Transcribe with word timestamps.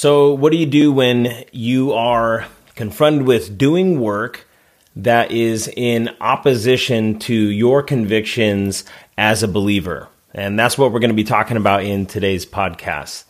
So, 0.00 0.32
what 0.32 0.52
do 0.52 0.58
you 0.58 0.66
do 0.66 0.92
when 0.92 1.44
you 1.50 1.92
are 1.92 2.46
confronted 2.76 3.26
with 3.26 3.58
doing 3.58 3.98
work 3.98 4.46
that 4.94 5.32
is 5.32 5.66
in 5.66 6.10
opposition 6.20 7.18
to 7.18 7.34
your 7.34 7.82
convictions 7.82 8.84
as 9.16 9.42
a 9.42 9.48
believer? 9.48 10.08
And 10.32 10.56
that's 10.56 10.78
what 10.78 10.92
we're 10.92 11.00
going 11.00 11.10
to 11.10 11.16
be 11.16 11.24
talking 11.24 11.56
about 11.56 11.82
in 11.82 12.06
today's 12.06 12.46
podcast. 12.46 13.24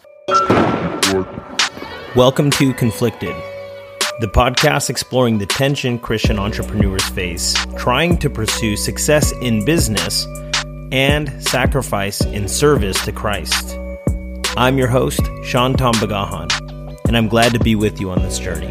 Welcome 2.14 2.50
to 2.50 2.74
Conflicted, 2.74 3.34
the 4.20 4.28
podcast 4.28 4.90
exploring 4.90 5.38
the 5.38 5.46
tension 5.46 5.98
Christian 5.98 6.38
entrepreneurs 6.38 7.08
face 7.08 7.56
trying 7.78 8.18
to 8.18 8.28
pursue 8.28 8.76
success 8.76 9.32
in 9.40 9.64
business 9.64 10.26
and 10.92 11.32
sacrifice 11.42 12.20
in 12.20 12.46
service 12.46 13.02
to 13.06 13.12
Christ. 13.12 13.78
I'm 14.58 14.76
your 14.76 14.88
host, 14.88 15.20
Sean 15.44 15.72
Tambagahan, 15.74 16.50
and 17.06 17.16
I'm 17.16 17.28
glad 17.28 17.52
to 17.52 17.60
be 17.60 17.76
with 17.76 18.00
you 18.00 18.10
on 18.10 18.22
this 18.22 18.40
journey. 18.40 18.68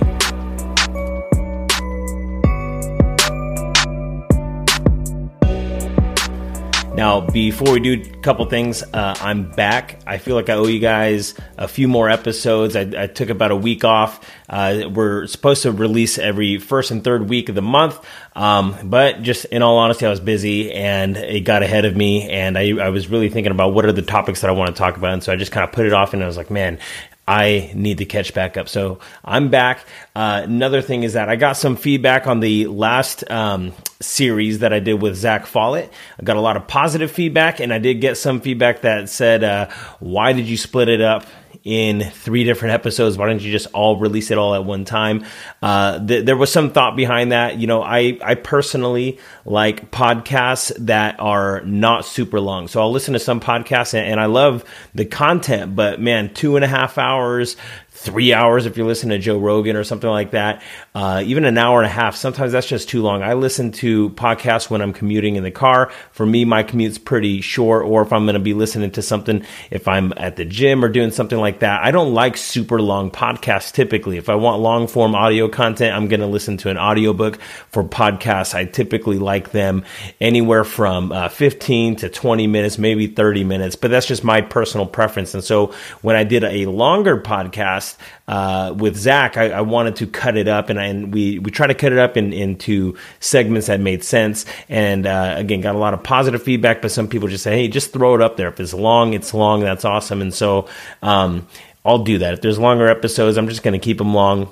Now, 6.97 7.21
before 7.21 7.73
we 7.73 7.79
do 7.79 8.01
a 8.01 8.17
couple 8.21 8.43
things, 8.47 8.81
uh, 8.81 9.15
I'm 9.21 9.51
back. 9.51 10.01
I 10.07 10.17
feel 10.17 10.33
like 10.33 10.49
I 10.49 10.53
owe 10.53 10.65
you 10.65 10.79
guys 10.79 11.35
a 11.55 11.67
few 11.67 11.87
more 11.87 12.09
episodes. 12.09 12.75
I, 12.75 12.89
I 12.97 13.05
took 13.05 13.29
about 13.29 13.51
a 13.51 13.55
week 13.55 13.83
off. 13.83 14.27
Uh, 14.49 14.89
we're 14.91 15.27
supposed 15.27 15.61
to 15.61 15.71
release 15.71 16.17
every 16.17 16.57
first 16.57 16.89
and 16.89 17.03
third 17.03 17.29
week 17.29 17.49
of 17.49 17.55
the 17.55 17.61
month, 17.61 18.03
um, 18.35 18.75
but 18.83 19.21
just 19.21 19.45
in 19.45 19.61
all 19.61 19.77
honesty, 19.77 20.07
I 20.07 20.09
was 20.09 20.19
busy 20.19 20.71
and 20.71 21.17
it 21.17 21.41
got 21.41 21.61
ahead 21.61 21.85
of 21.85 21.95
me. 21.95 22.27
And 22.29 22.57
I, 22.57 22.69
I 22.77 22.89
was 22.89 23.07
really 23.09 23.29
thinking 23.29 23.51
about 23.51 23.75
what 23.75 23.85
are 23.85 23.91
the 23.91 24.01
topics 24.01 24.41
that 24.41 24.49
I 24.49 24.53
want 24.53 24.75
to 24.75 24.79
talk 24.79 24.97
about. 24.97 25.13
And 25.13 25.23
so 25.23 25.31
I 25.31 25.35
just 25.35 25.51
kind 25.51 25.63
of 25.63 25.71
put 25.71 25.85
it 25.85 25.93
off 25.93 26.15
and 26.15 26.23
I 26.23 26.25
was 26.25 26.37
like, 26.37 26.49
man, 26.49 26.79
I 27.27 27.71
need 27.75 27.97
to 27.97 28.05
catch 28.05 28.33
back 28.33 28.55
up. 28.55 28.69
So 28.69 28.99
I'm 29.25 29.49
back. 29.49 29.85
Uh, 30.15 30.41
another 30.45 30.81
thing 30.81 31.03
is 31.03 31.13
that 31.13 31.27
I 31.27 31.35
got 31.35 31.57
some 31.57 31.75
feedback 31.75 32.25
on 32.25 32.39
the 32.39 32.67
last 32.67 33.29
um, 33.29 33.73
series 33.99 34.59
that 34.59 34.71
I 34.71 34.79
did 34.79 35.01
with 35.01 35.15
Zach 35.15 35.45
Follett. 35.45 35.91
I 36.19 36.23
got 36.23 36.37
a 36.37 36.41
lot 36.41 36.55
of 36.55 36.67
positive 36.67 37.11
feedback, 37.11 37.59
and 37.59 37.73
I 37.73 37.79
did 37.79 37.95
get 37.95 38.15
some 38.17 38.39
feedback 38.39 38.81
that 38.81 39.09
said, 39.09 39.43
uh, 39.43 39.67
"Why 39.99 40.31
did 40.31 40.45
you 40.45 40.55
split 40.55 40.87
it 40.87 41.01
up?" 41.01 41.25
In 41.63 42.01
three 42.01 42.43
different 42.43 42.73
episodes. 42.73 43.17
Why 43.17 43.27
don't 43.27 43.41
you 43.41 43.51
just 43.51 43.67
all 43.73 43.97
release 43.97 44.31
it 44.31 44.37
all 44.37 44.55
at 44.55 44.65
one 44.65 44.85
time? 44.85 45.25
Uh, 45.61 46.05
th- 46.05 46.25
there 46.25 46.37
was 46.37 46.51
some 46.51 46.71
thought 46.71 46.95
behind 46.95 47.31
that. 47.31 47.57
You 47.57 47.67
know, 47.67 47.81
I, 47.81 48.17
I 48.23 48.35
personally 48.35 49.19
like 49.45 49.91
podcasts 49.91 50.71
that 50.85 51.19
are 51.19 51.61
not 51.61 52.05
super 52.05 52.39
long. 52.39 52.67
So 52.67 52.81
I'll 52.81 52.91
listen 52.91 53.13
to 53.13 53.19
some 53.19 53.39
podcasts 53.39 53.93
and, 53.93 54.05
and 54.05 54.19
I 54.19 54.25
love 54.25 54.63
the 54.95 55.05
content, 55.05 55.75
but 55.75 55.99
man, 56.01 56.33
two 56.33 56.55
and 56.55 56.65
a 56.65 56.67
half 56.67 56.97
hours, 56.97 57.57
three 57.97 58.31
hours 58.31 58.67
if 58.67 58.77
you're 58.77 58.85
listening 58.85 59.17
to 59.17 59.23
Joe 59.23 59.39
Rogan 59.39 59.75
or 59.75 59.83
something 59.83 60.09
like 60.09 60.31
that. 60.31 60.61
Uh, 60.93 61.23
even 61.25 61.45
an 61.45 61.57
hour 61.57 61.79
and 61.79 61.87
a 61.87 61.93
half. 61.93 62.15
Sometimes 62.15 62.51
that's 62.51 62.67
just 62.67 62.89
too 62.89 63.01
long. 63.01 63.23
I 63.23 63.33
listen 63.33 63.71
to 63.73 64.11
podcasts 64.11 64.69
when 64.69 64.81
I'm 64.81 64.93
commuting 64.93 65.35
in 65.35 65.43
the 65.43 65.51
car. 65.51 65.91
For 66.11 66.25
me, 66.25 66.45
my 66.45 66.61
commute's 66.61 66.99
pretty 66.99 67.41
short, 67.41 67.85
or 67.85 68.03
if 68.03 68.13
I'm 68.13 68.25
going 68.25 68.35
to 68.35 68.39
be 68.39 68.53
listening 68.53 68.91
to 68.91 69.01
something, 69.01 69.43
if 69.71 69.87
I'm 69.87 70.13
at 70.15 70.35
the 70.35 70.45
gym 70.45 70.85
or 70.85 70.89
doing 70.89 71.09
something 71.09 71.39
like 71.39 71.59
that. 71.59 71.83
I 71.83 71.89
don't 71.89 72.13
like 72.13 72.37
super 72.37 72.79
long 72.79 73.09
podcasts 73.09 73.71
typically. 73.71 74.17
If 74.17 74.29
I 74.29 74.35
want 74.35 74.61
long 74.61 74.87
form 74.87 75.15
audio 75.15 75.47
content, 75.47 75.95
I'm 75.95 76.07
going 76.07 76.19
to 76.19 76.27
listen 76.27 76.57
to 76.57 76.69
an 76.69 76.77
audiobook. 76.77 77.39
For 77.69 77.83
podcasts, 77.83 78.53
I 78.53 78.65
typically 78.65 79.17
like 79.17 79.51
them 79.51 79.83
anywhere 80.21 80.63
from 80.63 81.11
uh, 81.11 81.29
15 81.29 81.95
to 81.97 82.09
20 82.09 82.47
minutes, 82.47 82.77
maybe 82.77 83.07
30 83.07 83.43
minutes, 83.43 83.75
but 83.75 83.89
that's 83.89 84.05
just 84.05 84.23
my 84.23 84.41
personal 84.41 84.85
preference. 84.85 85.33
And 85.33 85.43
so 85.43 85.73
when 86.01 86.15
I 86.15 86.23
did 86.23 86.43
a 86.43 86.67
longer 86.67 87.19
podcast, 87.19 87.86
podcast 87.87 87.97
uh, 88.27 88.73
with 88.73 88.97
Zach, 88.97 89.37
I, 89.37 89.49
I, 89.49 89.61
wanted 89.61 89.97
to 89.97 90.07
cut 90.07 90.35
it 90.35 90.47
up, 90.47 90.69
and, 90.69 90.79
I, 90.79 90.85
and 90.85 91.13
we 91.13 91.39
we 91.39 91.51
try 91.51 91.67
to 91.67 91.73
cut 91.73 91.93
it 91.93 91.99
up 91.99 92.17
in, 92.17 92.33
into 92.33 92.97
segments 93.19 93.67
that 93.67 93.79
made 93.79 94.03
sense. 94.03 94.45
And 94.67 95.07
uh, 95.07 95.35
again, 95.37 95.61
got 95.61 95.75
a 95.75 95.77
lot 95.77 95.93
of 95.93 96.03
positive 96.03 96.43
feedback, 96.43 96.81
but 96.81 96.91
some 96.91 97.07
people 97.07 97.27
just 97.27 97.43
say, 97.43 97.55
"Hey, 97.55 97.67
just 97.67 97.93
throw 97.93 98.15
it 98.15 98.21
up 98.21 98.37
there. 98.37 98.49
If 98.49 98.59
it's 98.59 98.73
long, 98.73 99.13
it's 99.13 99.33
long. 99.33 99.61
That's 99.61 99.85
awesome." 99.85 100.21
And 100.21 100.33
so 100.33 100.67
um, 101.01 101.47
I'll 101.85 102.03
do 102.03 102.17
that. 102.19 102.33
If 102.33 102.41
there's 102.41 102.59
longer 102.59 102.87
episodes, 102.87 103.37
I'm 103.37 103.47
just 103.47 103.63
going 103.63 103.79
to 103.79 103.83
keep 103.83 103.97
them 103.97 104.13
long 104.13 104.49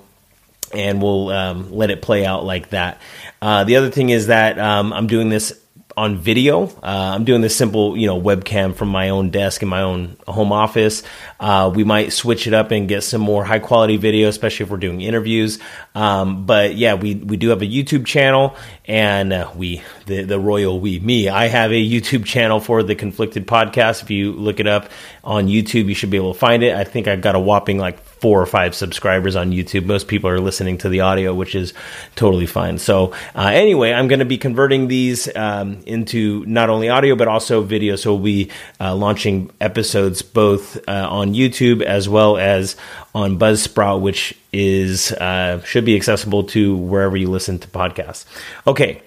and 0.73 1.01
we'll 1.01 1.29
um, 1.29 1.71
let 1.71 1.89
it 1.89 2.01
play 2.01 2.25
out 2.25 2.43
like 2.43 2.71
that. 2.71 2.99
Uh, 3.41 3.63
the 3.63 3.75
other 3.77 3.89
thing 3.89 4.09
is 4.09 4.27
that 4.27 4.59
um, 4.59 4.91
I'm 4.91 5.07
doing 5.07 5.29
this 5.29 5.53
on 5.97 6.17
video. 6.17 6.65
Uh, 6.67 7.13
I'm 7.15 7.23
doing 7.23 7.41
this 7.41 7.55
simple, 7.55 7.97
you 7.97 8.07
know, 8.07 8.19
webcam 8.19 8.75
from 8.75 8.89
my 8.89 9.09
own 9.09 9.29
desk 9.29 9.61
in 9.61 9.69
my 9.69 9.81
own 9.81 10.17
home 10.27 10.51
office. 10.51 11.03
Uh, 11.39 11.71
we 11.73 11.83
might 11.83 12.11
switch 12.11 12.47
it 12.47 12.53
up 12.53 12.71
and 12.71 12.87
get 12.87 13.01
some 13.01 13.21
more 13.21 13.45
high 13.45 13.59
quality 13.59 13.97
video, 13.97 14.27
especially 14.27 14.65
if 14.65 14.69
we're 14.69 14.77
doing 14.77 15.01
interviews. 15.01 15.59
Um, 15.93 16.45
but 16.45 16.75
yeah, 16.75 16.95
we 16.95 17.15
we 17.15 17.37
do 17.37 17.49
have 17.49 17.61
a 17.61 17.65
YouTube 17.65 18.05
channel, 18.05 18.55
and 18.85 19.31
uh, 19.31 19.51
we 19.55 19.81
the 20.05 20.23
the 20.23 20.39
royal 20.39 20.79
we 20.79 20.99
me 20.99 21.29
I 21.29 21.47
have 21.47 21.71
a 21.71 21.89
YouTube 21.89 22.25
channel 22.25 22.59
for 22.59 22.83
the 22.83 22.95
Conflicted 22.95 23.47
Podcast. 23.47 24.03
If 24.03 24.11
you 24.11 24.33
look 24.33 24.59
it 24.59 24.67
up 24.67 24.89
on 25.23 25.47
YouTube, 25.47 25.85
you 25.85 25.95
should 25.95 26.09
be 26.09 26.17
able 26.17 26.33
to 26.33 26.39
find 26.39 26.63
it. 26.63 26.75
I 26.75 26.83
think 26.83 27.07
I've 27.07 27.21
got 27.21 27.35
a 27.35 27.39
whopping 27.39 27.77
like 27.77 28.04
four 28.25 28.41
or 28.41 28.45
five 28.47 28.73
subscribers 28.73 29.35
on 29.35 29.51
YouTube. 29.51 29.85
Most 29.85 30.07
people 30.07 30.31
are 30.31 30.39
listening 30.39 30.79
to 30.79 30.89
the 30.89 31.01
audio, 31.01 31.31
which 31.31 31.53
is 31.53 31.75
totally 32.15 32.47
fine. 32.47 32.79
So 32.79 33.13
uh, 33.35 33.51
anyway, 33.53 33.93
I'm 33.93 34.07
going 34.07 34.17
to 34.17 34.25
be 34.25 34.39
converting 34.39 34.87
these 34.87 35.29
um, 35.35 35.83
into 35.85 36.43
not 36.47 36.71
only 36.71 36.89
audio 36.89 37.15
but 37.15 37.27
also 37.27 37.61
video. 37.61 37.95
So 37.95 38.15
we'll 38.15 38.23
be 38.23 38.51
uh, 38.79 38.95
launching 38.95 39.51
episodes 39.61 40.23
both 40.23 40.75
uh, 40.89 41.07
on 41.07 41.35
YouTube 41.35 41.83
as 41.83 42.09
well 42.09 42.35
as 42.37 42.75
on 43.13 43.37
Buzzsprout, 43.37 44.01
which 44.01 44.33
is 44.51 45.11
uh, 45.11 45.61
should 45.61 45.85
be 45.85 45.95
accessible 45.95 46.45
to 46.45 46.75
wherever 46.77 47.15
you 47.15 47.29
listen 47.29 47.59
to 47.59 47.67
podcasts. 47.67 48.25
Okay, 48.65 49.03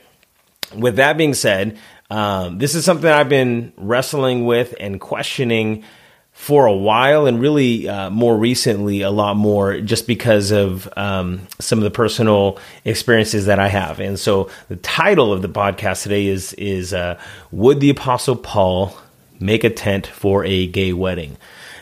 with 0.77 0.95
that 0.95 1.17
being 1.17 1.35
said. 1.35 1.77
Um, 2.11 2.57
this 2.57 2.75
is 2.75 2.87
something 2.87 3.11
I've 3.11 3.29
been 3.29 3.75
wrestling 3.77 4.47
with 4.47 4.75
and 4.81 4.99
questioning 4.99 5.85
for 6.39 6.67
a 6.67 6.73
while 6.73 7.27
and 7.27 7.41
really 7.41 7.89
uh, 7.89 8.09
more 8.11 8.35
recently 8.35 9.03
a 9.03 9.11
lot 9.11 9.37
more 9.37 9.81
just 9.81 10.07
because 10.07 10.53
of 10.53 10.89
um, 10.97 11.47
some 11.59 11.81
of 11.81 11.83
the 11.83 11.91
personal 11.91 12.59
experiences 12.85 13.47
that 13.47 13.59
I 13.59 13.67
have. 13.67 13.99
And 13.99 14.19
so 14.19 14.49
the 14.69 14.77
title 14.77 15.33
of 15.33 15.43
the 15.43 15.49
podcast 15.49 16.05
today 16.05 16.27
is 16.27 16.53
is 16.53 16.95
uh, 16.95 17.21
Would 17.51 17.81
the 17.81 17.91
Apostle 17.91 18.37
Paul 18.37 18.97
make 19.41 19.65
a 19.65 19.69
tent 19.69 20.07
for 20.07 20.45
a 20.45 20.69
gay 20.69 20.93
wedding? 20.93 21.37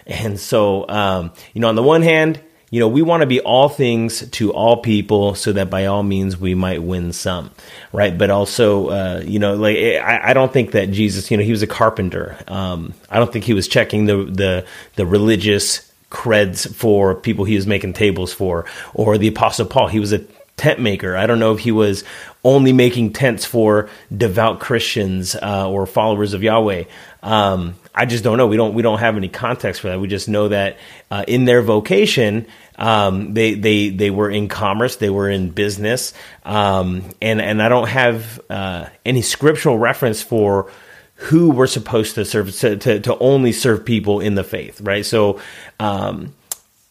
And 0.06 0.40
so 0.40 0.88
um, 0.88 1.32
you 1.52 1.60
know 1.60 1.68
on 1.68 1.76
the 1.76 1.82
one 1.82 2.02
hand 2.02 2.40
you 2.70 2.80
know, 2.80 2.88
we 2.88 3.02
want 3.02 3.20
to 3.20 3.26
be 3.26 3.40
all 3.40 3.68
things 3.68 4.28
to 4.30 4.52
all 4.52 4.78
people 4.78 5.34
so 5.34 5.52
that 5.52 5.70
by 5.70 5.86
all 5.86 6.02
means 6.02 6.36
we 6.36 6.54
might 6.54 6.82
win 6.82 7.12
some, 7.12 7.50
right? 7.92 8.16
But 8.16 8.30
also, 8.30 8.88
uh, 8.88 9.22
you 9.24 9.38
know, 9.38 9.54
like 9.54 9.76
I, 9.76 10.30
I, 10.30 10.32
don't 10.34 10.52
think 10.52 10.72
that 10.72 10.90
Jesus, 10.90 11.30
you 11.30 11.36
know, 11.36 11.44
he 11.44 11.52
was 11.52 11.62
a 11.62 11.68
carpenter. 11.68 12.36
Um, 12.48 12.92
I 13.08 13.18
don't 13.18 13.32
think 13.32 13.44
he 13.44 13.54
was 13.54 13.68
checking 13.68 14.06
the 14.06 14.24
the 14.24 14.66
the 14.96 15.06
religious 15.06 15.90
creds 16.10 16.72
for 16.74 17.14
people 17.14 17.44
he 17.44 17.54
was 17.54 17.68
making 17.68 17.92
tables 17.92 18.32
for, 18.32 18.64
or 18.94 19.16
the 19.16 19.28
Apostle 19.28 19.66
Paul. 19.66 19.86
He 19.86 20.00
was 20.00 20.12
a 20.12 20.24
tent 20.56 20.80
maker. 20.80 21.16
I 21.16 21.26
don't 21.26 21.38
know 21.38 21.52
if 21.52 21.60
he 21.60 21.70
was 21.70 22.02
only 22.42 22.72
making 22.72 23.12
tents 23.12 23.44
for 23.44 23.88
devout 24.16 24.58
Christians 24.58 25.36
uh, 25.36 25.70
or 25.70 25.86
followers 25.86 26.32
of 26.32 26.42
Yahweh. 26.42 26.84
Um, 27.22 27.74
I 27.96 28.04
just 28.04 28.22
don't 28.22 28.36
know. 28.36 28.46
We 28.46 28.58
don't 28.58 28.74
we 28.74 28.82
don't 28.82 28.98
have 28.98 29.16
any 29.16 29.28
context 29.28 29.80
for 29.80 29.88
that. 29.88 29.98
We 29.98 30.06
just 30.06 30.28
know 30.28 30.48
that 30.48 30.76
uh, 31.10 31.24
in 31.26 31.46
their 31.46 31.62
vocation, 31.62 32.46
um, 32.76 33.32
they 33.32 33.54
they 33.54 33.88
they 33.88 34.10
were 34.10 34.30
in 34.30 34.48
commerce, 34.48 34.96
they 34.96 35.08
were 35.08 35.30
in 35.30 35.50
business, 35.50 36.12
um, 36.44 37.02
and 37.22 37.40
and 37.40 37.62
I 37.62 37.70
don't 37.70 37.88
have 37.88 38.40
uh, 38.50 38.86
any 39.06 39.22
scriptural 39.22 39.78
reference 39.78 40.22
for 40.22 40.70
who 41.14 41.50
we're 41.50 41.66
supposed 41.66 42.16
to 42.16 42.26
serve 42.26 42.54
to, 42.58 42.76
to, 42.76 43.00
to 43.00 43.18
only 43.18 43.52
serve 43.52 43.86
people 43.86 44.20
in 44.20 44.34
the 44.34 44.44
faith, 44.44 44.82
right? 44.82 45.06
So, 45.06 45.40
um, 45.80 46.34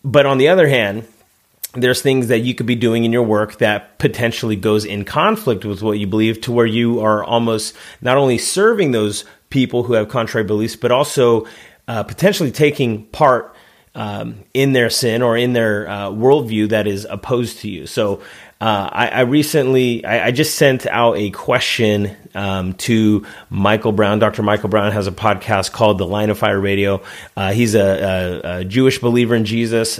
but 0.04 0.26
on 0.26 0.40
the 0.40 0.48
other 0.48 0.68
hand 0.68 1.08
there's 1.76 2.02
things 2.02 2.30
that 2.30 2.40
you 2.40 2.56
could 2.56 2.66
be 2.66 2.76
doing 2.76 3.04
in 3.04 3.12
your 3.12 3.24
work 3.24 3.58
that 3.58 3.98
potentially 4.00 4.56
goes 4.56 4.86
in 4.86 5.04
conflict 5.04 5.66
with 5.66 5.82
what 5.82 6.00
you 6.00 6.08
believe 6.08 6.42
to 6.42 6.52
where 6.52 6.66
you 6.66 7.02
are 7.02 7.24
almost 7.24 7.76
not 8.02 8.18
only 8.18 8.38
serving 8.38 8.92
those 8.92 9.26
people 9.56 9.84
who 9.84 9.94
have 9.94 10.10
contrary 10.10 10.46
beliefs, 10.46 10.76
but 10.76 10.92
also 10.92 11.48
uh, 11.88 12.04
potentially 12.04 12.52
taking 12.52 13.06
part 13.06 13.56
um, 13.96 14.44
in 14.54 14.74
their 14.74 14.90
sin 14.90 15.22
or 15.22 15.38
in 15.38 15.54
their 15.54 15.88
uh, 15.88 16.10
worldview 16.10 16.68
that 16.70 16.88
is 16.88 17.08
opposed 17.10 17.60
to 17.60 17.70
you. 17.70 17.88
So 17.88 18.22
uh, 18.60 18.90
I, 18.92 19.08
I, 19.08 19.20
recently, 19.22 20.04
I, 20.04 20.28
I, 20.28 20.32
just 20.32 20.56
sent 20.56 20.86
out 20.88 21.18
a 21.18 21.30
question 21.30 22.14
um, 22.34 22.74
to 22.74 23.26
Michael 23.50 23.94
Brown. 23.94 24.20
Dr. 24.20 24.44
Michael 24.44 24.68
Brown 24.68 24.92
has 24.92 25.08
a 25.08 25.12
podcast 25.12 25.72
called 25.72 25.98
The 25.98 26.06
Line 26.06 26.30
of 26.30 26.38
Fire 26.38 26.60
Radio. 26.60 27.02
Uh, 27.38 27.54
he's 27.54 27.76
a, 27.76 27.80
a, 27.80 28.60
a, 28.60 28.66
Jewish 28.66 29.00
believer 29.00 29.36
in 29.36 29.46
Jesus, 29.46 30.00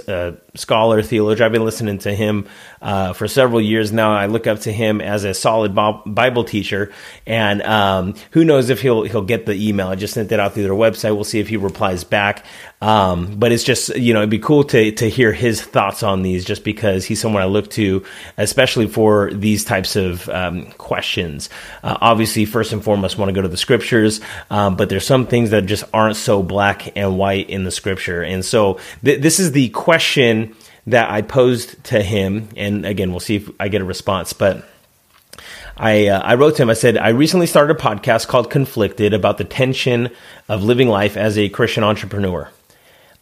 scholar, 0.56 1.02
theologian. 1.02 1.46
I've 1.46 1.52
been 1.52 1.64
listening 1.64 1.98
to 1.98 2.14
him 2.14 2.48
uh, 2.82 3.12
for 3.12 3.28
several 3.28 3.60
years 3.60 3.92
now. 3.92 4.12
I 4.12 4.26
look 4.26 4.46
up 4.46 4.60
to 4.60 4.72
him 4.72 5.00
as 5.00 5.24
a 5.24 5.34
solid 5.34 5.74
Bible 5.74 6.44
teacher, 6.44 6.92
and 7.26 7.62
um, 7.62 8.14
who 8.32 8.44
knows 8.44 8.70
if 8.70 8.80
he'll 8.82 9.04
he'll 9.04 9.22
get 9.22 9.46
the 9.46 9.54
email. 9.54 9.88
I 9.88 9.94
just 9.94 10.14
sent 10.14 10.32
it 10.32 10.40
out 10.40 10.54
through 10.54 10.64
their 10.64 10.72
website. 10.72 11.14
We'll 11.14 11.24
see 11.24 11.40
if 11.40 11.48
he 11.48 11.56
replies 11.56 12.04
back. 12.04 12.44
Um, 12.82 13.36
but 13.36 13.52
it's 13.52 13.64
just 13.64 13.96
you 13.96 14.12
know 14.12 14.20
it'd 14.20 14.30
be 14.30 14.38
cool 14.38 14.62
to 14.64 14.92
to 14.92 15.08
hear 15.08 15.32
his 15.32 15.62
thoughts 15.62 16.02
on 16.02 16.22
these, 16.22 16.44
just 16.44 16.62
because 16.62 17.06
he's 17.06 17.20
someone 17.20 17.42
I 17.42 17.46
look 17.46 17.70
to, 17.70 18.04
especially 18.36 18.86
for 18.86 19.30
these 19.32 19.64
types 19.64 19.96
of 19.96 20.28
um, 20.28 20.66
questions. 20.72 21.48
Uh, 21.82 21.96
obviously, 22.00 22.44
first 22.44 22.72
and 22.72 22.84
foremost, 22.84 23.16
want 23.16 23.30
to 23.30 23.32
go 23.32 23.40
to 23.40 23.48
the 23.48 23.56
scriptures, 23.56 24.20
um, 24.50 24.76
but 24.76 24.90
there's 24.90 25.06
some 25.06 25.26
things 25.26 25.50
that 25.50 25.64
just 25.64 25.84
aren't 25.94 26.16
so 26.16 26.42
black 26.42 26.94
and 26.96 27.16
white 27.16 27.48
in 27.48 27.64
the 27.64 27.70
scripture, 27.70 28.22
and 28.22 28.44
so 28.44 28.78
th- 29.02 29.22
this 29.22 29.40
is 29.40 29.52
the 29.52 29.70
question 29.70 30.45
that 30.86 31.10
I 31.10 31.22
posed 31.22 31.82
to 31.84 32.02
him, 32.02 32.48
and 32.56 32.86
again, 32.86 33.10
we'll 33.10 33.20
see 33.20 33.36
if 33.36 33.50
I 33.58 33.68
get 33.68 33.80
a 33.80 33.84
response, 33.84 34.32
but. 34.32 34.68
I, 35.78 36.06
uh, 36.06 36.20
I 36.20 36.36
wrote 36.36 36.56
to 36.56 36.62
him. 36.62 36.70
I 36.70 36.74
said, 36.74 36.96
I 36.96 37.10
recently 37.10 37.46
started 37.46 37.76
a 37.76 37.78
podcast 37.78 38.28
called 38.28 38.50
Conflicted 38.50 39.12
about 39.12 39.36
the 39.36 39.44
tension 39.44 40.08
of 40.48 40.62
living 40.62 40.88
life 40.88 41.18
as 41.18 41.36
a 41.36 41.50
Christian 41.50 41.84
entrepreneur. 41.84 42.48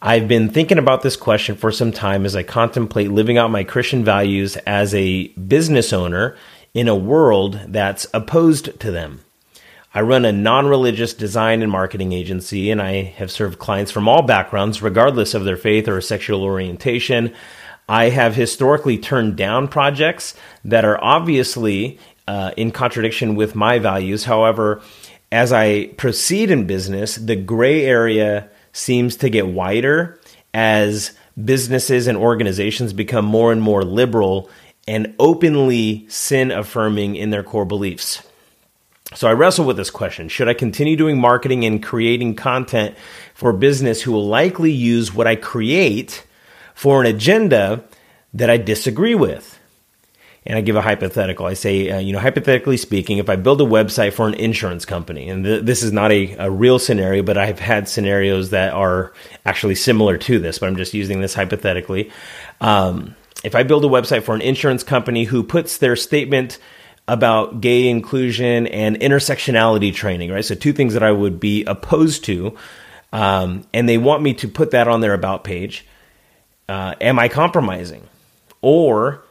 I've 0.01 0.29
been 0.29 0.49
thinking 0.49 0.77
about 0.77 1.01
this 1.01 1.17
question 1.17 1.57
for 1.57 1.69
some 1.71 1.91
time 1.91 2.25
as 2.25 2.33
I 2.33 2.43
contemplate 2.43 3.11
living 3.11 3.37
out 3.37 3.51
my 3.51 3.65
Christian 3.65 4.05
values 4.05 4.55
as 4.65 4.93
a 4.93 5.27
business 5.29 5.91
owner 5.91 6.37
in 6.73 6.87
a 6.87 6.95
world 6.95 7.59
that's 7.67 8.07
opposed 8.13 8.79
to 8.79 8.91
them. 8.91 9.24
I 9.95 10.01
run 10.01 10.25
a 10.25 10.33
non 10.33 10.67
religious 10.67 11.13
design 11.13 11.61
and 11.61 11.71
marketing 11.71 12.11
agency, 12.11 12.69
and 12.69 12.81
I 12.81 13.03
have 13.03 13.31
served 13.31 13.59
clients 13.59 13.93
from 13.93 14.09
all 14.09 14.23
backgrounds, 14.23 14.81
regardless 14.81 15.33
of 15.33 15.45
their 15.45 15.55
faith 15.55 15.87
or 15.87 16.01
sexual 16.01 16.43
orientation. 16.43 17.33
I 17.87 18.09
have 18.09 18.35
historically 18.35 18.97
turned 18.97 19.37
down 19.37 19.69
projects 19.69 20.35
that 20.65 20.83
are 20.83 21.01
obviously 21.01 21.97
uh, 22.27 22.51
in 22.57 22.71
contradiction 22.71 23.35
with 23.35 23.55
my 23.55 23.79
values. 23.79 24.25
However, 24.25 24.81
as 25.31 25.53
I 25.53 25.87
proceed 25.87 26.51
in 26.51 26.67
business, 26.67 27.15
the 27.15 27.37
gray 27.37 27.85
area 27.85 28.49
seems 28.73 29.15
to 29.17 29.29
get 29.29 29.47
wider 29.47 30.19
as 30.53 31.13
businesses 31.41 32.07
and 32.07 32.17
organizations 32.17 32.91
become 32.91 33.23
more 33.23 33.53
and 33.53 33.61
more 33.61 33.83
liberal 33.83 34.49
and 34.89 35.15
openly 35.19 36.05
sin 36.09 36.51
affirming 36.51 37.15
in 37.15 37.29
their 37.29 37.43
core 37.43 37.65
beliefs. 37.65 38.21
So 39.13 39.27
I 39.27 39.33
wrestle 39.33 39.65
with 39.65 39.77
this 39.77 39.91
question 39.91 40.29
Should 40.29 40.47
I 40.47 40.53
continue 40.53 40.95
doing 40.95 41.19
marketing 41.19 41.63
and 41.63 41.81
creating 41.83 42.35
content 42.35 42.95
for 43.33 43.53
business 43.53 44.01
who 44.01 44.11
will 44.11 44.27
likely 44.27 44.71
use 44.71 45.13
what 45.13 45.27
I 45.27 45.35
create 45.35 46.25
for 46.73 47.01
an 47.01 47.07
agenda 47.07 47.83
that 48.33 48.49
I 48.49 48.57
disagree 48.57 49.15
with? 49.15 49.59
and 50.45 50.57
I 50.57 50.61
give 50.61 50.75
a 50.75 50.81
hypothetical. 50.81 51.45
I 51.45 51.55
say, 51.55 51.89
uh, 51.89 51.99
you 51.99 52.13
know, 52.13 52.19
hypothetically 52.19 52.77
speaking, 52.77 53.17
if 53.17 53.29
I 53.29 53.35
build 53.35 53.61
a 53.61 53.65
website 53.65 54.13
for 54.13 54.27
an 54.27 54.35
insurance 54.35 54.85
company, 54.85 55.27
and 55.27 55.43
th- 55.43 55.63
this 55.63 55.81
is 55.81 55.91
not 55.91 56.11
a, 56.11 56.35
a 56.37 56.51
real 56.51 56.77
scenario, 56.77 57.23
but 57.23 57.37
I've 57.37 57.59
had 57.59 57.89
scenarios 57.89 58.51
that 58.51 58.73
are 58.73 59.11
actually 59.45 59.75
similar 59.75 60.17
to 60.19 60.37
this, 60.37 60.59
but 60.59 60.67
I'm 60.67 60.75
just 60.75 60.93
using 60.93 61.19
this 61.19 61.33
hypothetically. 61.33 62.11
Um, 62.61 63.15
if 63.43 63.55
I 63.55 63.63
build 63.63 63.85
a 63.85 63.87
website 63.87 64.23
for 64.23 64.35
an 64.35 64.41
insurance 64.41 64.83
company 64.83 65.23
who 65.23 65.43
puts 65.43 65.77
their 65.77 65.95
statement 65.95 66.59
about 67.07 67.61
gay 67.61 67.87
inclusion 67.87 68.67
and 68.67 68.99
intersectionality 68.99 69.93
training, 69.93 70.31
right? 70.31 70.43
So, 70.43 70.55
two 70.55 70.73
things 70.73 70.93
that 70.93 71.03
I 71.03 71.11
would 71.11 71.39
be 71.39 71.63
opposed 71.65 72.25
to, 72.25 72.55
um, 73.13 73.65
and 73.73 73.87
they 73.87 73.97
want 73.97 74.23
me 74.23 74.33
to 74.35 74.47
put 74.47 74.71
that 74.71 74.87
on 74.87 75.01
their 75.01 75.13
about 75.13 75.43
page. 75.43 75.85
Uh, 76.67 76.95
am 76.99 77.19
I 77.19 77.29
compromising? 77.29 78.07
Or 78.61 79.23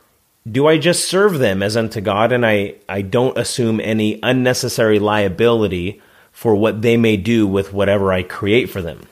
do 0.50 0.68
I 0.68 0.78
just 0.78 1.08
serve 1.08 1.38
them 1.38 1.62
as 1.62 1.76
unto 1.76 2.00
God 2.00 2.30
and 2.30 2.46
I, 2.46 2.74
I 2.88 3.02
don't 3.02 3.36
assume 3.36 3.80
any 3.80 4.20
unnecessary 4.22 4.98
liability 4.98 6.00
for 6.32 6.54
what 6.54 6.82
they 6.82 6.96
may 6.96 7.16
do 7.16 7.46
with 7.46 7.72
whatever 7.72 8.12
I 8.12 8.22
create 8.22 8.66
for 8.66 8.82
them? 8.82 9.08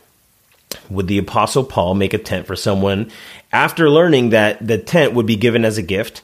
Would 0.91 1.09
the 1.09 1.19
Apostle 1.19 1.64
Paul 1.64 1.94
make 1.94 2.14
a 2.14 2.19
tent 2.19 2.47
for 2.47 2.55
someone 2.55 3.11
after 3.50 3.91
learning 3.91 4.31
that 4.31 4.64
the 4.67 4.79
tent 4.79 5.14
would 5.14 5.26
be 5.26 5.37
given 5.37 5.64
as 5.64 5.79
a 5.79 5.82
gift 5.82 6.23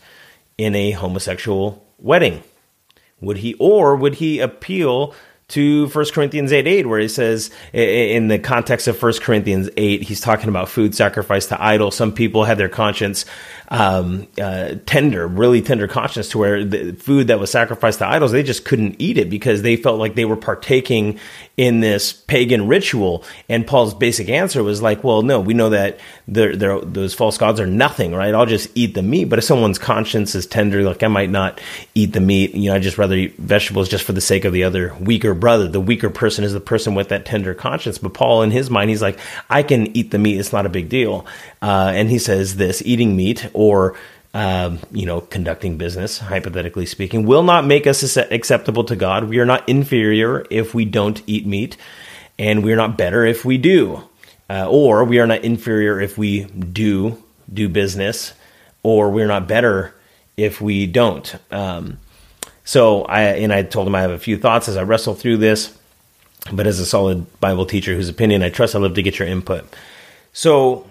in 0.57 0.75
a 0.75 0.93
homosexual 0.93 1.85
wedding? 1.99 2.43
Would 3.21 3.39
he, 3.39 3.55
or 3.59 3.97
would 3.97 4.17
he 4.17 4.39
appeal 4.39 5.15
to 5.49 5.89
1 5.89 6.05
Corinthians 6.13 6.53
8 6.53 6.67
8, 6.67 6.87
where 6.87 7.01
he 7.01 7.09
says, 7.09 7.51
in 7.73 8.29
the 8.29 8.39
context 8.39 8.87
of 8.87 9.03
1 9.03 9.15
Corinthians 9.21 9.71
8, 9.79 10.03
he's 10.03 10.21
talking 10.21 10.51
about 10.51 10.69
food 10.69 10.95
sacrificed 10.95 11.49
to 11.49 11.63
idols. 11.63 11.97
Some 11.97 12.13
people 12.13 12.45
had 12.45 12.59
their 12.59 12.69
conscience 12.69 13.25
um, 13.71 14.27
uh, 14.41 14.75
tender, 14.87 15.27
really 15.27 15.61
tender 15.61 15.89
conscience 15.89 16.29
to 16.31 16.39
where 16.39 16.65
the 16.65 16.93
food 16.93 17.27
that 17.29 17.39
was 17.39 17.51
sacrificed 17.51 17.99
to 17.99 18.07
idols, 18.07 18.33
they 18.33 18.43
just 18.43 18.65
couldn't 18.65 18.97
eat 18.99 19.19
it 19.19 19.29
because 19.29 19.63
they 19.63 19.77
felt 19.77 19.99
like 19.99 20.15
they 20.15 20.25
were 20.25 20.37
partaking 20.37 21.19
in 21.57 21.81
this 21.81 22.13
pagan 22.13 22.67
ritual. 22.67 23.25
And 23.49 23.67
Paul's 23.67 23.95
basic 23.95 24.29
answer 24.29 24.63
was 24.63 24.81
like, 24.81 25.05
well, 25.05 25.23
no, 25.23 25.41
we 25.41 25.55
know 25.55 25.71
that 25.71 25.99
they're, 26.27 26.57
they're, 26.57 26.81
those 26.81 27.15
false 27.15 27.37
gods 27.37 27.61
are 27.61 27.67
nothing, 27.67 28.15
right? 28.15 28.35
I'll 28.35 28.47
just 28.47 28.71
eat 28.75 28.95
the 28.95 29.03
meat. 29.03 29.25
But 29.25 29.39
if 29.39 29.45
someone's 29.45 29.79
conscience 29.79 30.35
is 30.35 30.47
tender, 30.47 30.83
like 30.83 31.03
I 31.03 31.09
might 31.09 31.31
not 31.31 31.61
eat 31.95 32.13
the 32.13 32.21
meat, 32.21 32.55
you 32.55 32.71
know, 32.71 32.77
I'd 32.77 32.83
just 32.83 32.99
rather 32.99 33.17
eat 33.17 33.37
vegetables 33.37 33.89
just 33.89 34.05
for 34.05 34.13
the 34.13 34.21
sake 34.21 34.45
of 34.45 34.53
the 34.53 34.65
other 34.65 34.95
weaker 35.01 35.35
brother. 35.39 35.69
The 35.69 35.81
weaker 35.81 36.11
person 36.11 36.45
is 36.45 36.53
the 36.53 36.61
person 36.61 36.95
with 36.95 37.09
that 37.09 37.25
tender 37.25 37.55
conscience. 37.55 37.99
But 37.99 38.15
Paul, 38.15 38.43
in 38.43 38.51
his 38.51 38.71
mind, 38.71 38.91
he's 38.91 39.03
like, 39.03 39.19
I 39.49 39.63
can 39.63 39.97
eat 39.97 40.11
the 40.11 40.19
meat. 40.19 40.39
It's 40.39 40.53
not 40.53 40.67
a 40.67 40.71
big 40.71 40.89
deal. 40.89 41.27
Uh, 41.63 41.93
and 41.95 42.11
he 42.11 42.19
says 42.19 42.57
this 42.57 42.83
eating 42.85 43.17
meat 43.17 43.49
or 43.55 43.97
um, 44.35 44.79
you 44.93 45.07
know, 45.07 45.21
conducting 45.21 45.79
business, 45.79 46.19
hypothetically 46.19 46.87
speaking, 46.87 47.27
will 47.27 47.43
not 47.43 47.65
make 47.65 47.87
us 47.87 48.17
acceptable 48.17 48.85
to 48.85 48.95
God. 48.95 49.25
We 49.25 49.39
are 49.39 49.47
not 49.47 49.69
inferior 49.69 50.45
if 50.51 50.75
we 50.75 50.85
don't 50.85 51.23
eat 51.27 51.47
meat, 51.47 51.77
and 52.39 52.63
we 52.63 52.73
are 52.73 52.77
not 52.77 52.99
better 52.99 53.25
if 53.25 53.45
we 53.45 53.59
do. 53.59 54.05
Uh, 54.51 54.67
or 54.69 55.05
we 55.05 55.19
are 55.19 55.27
not 55.27 55.45
inferior 55.45 56.01
if 56.01 56.17
we 56.17 56.45
do 56.45 57.23
do 57.53 57.69
business, 57.69 58.33
or 58.83 59.11
we're 59.11 59.27
not 59.27 59.49
better 59.49 59.95
if 60.37 60.61
we 60.61 60.87
don't. 60.87 61.35
Um, 61.51 61.99
so 62.69 63.05
I 63.05 63.23
and 63.23 63.51
I 63.51 63.63
told 63.63 63.87
him 63.87 63.95
I 63.95 64.03
have 64.03 64.11
a 64.11 64.19
few 64.19 64.37
thoughts 64.37 64.69
as 64.69 64.77
I 64.77 64.83
wrestle 64.83 65.15
through 65.15 65.39
this, 65.39 65.75
but 66.53 66.67
as 66.67 66.79
a 66.79 66.85
solid 66.85 67.41
Bible 67.41 67.65
teacher 67.65 67.95
whose 67.95 68.11
opinion 68.11 68.43
I 68.43 68.51
trust, 68.51 68.75
I 68.75 68.79
love 68.79 68.93
to 68.97 69.01
get 69.01 69.19
your 69.19 69.27
input. 69.27 69.65
So 70.35 70.87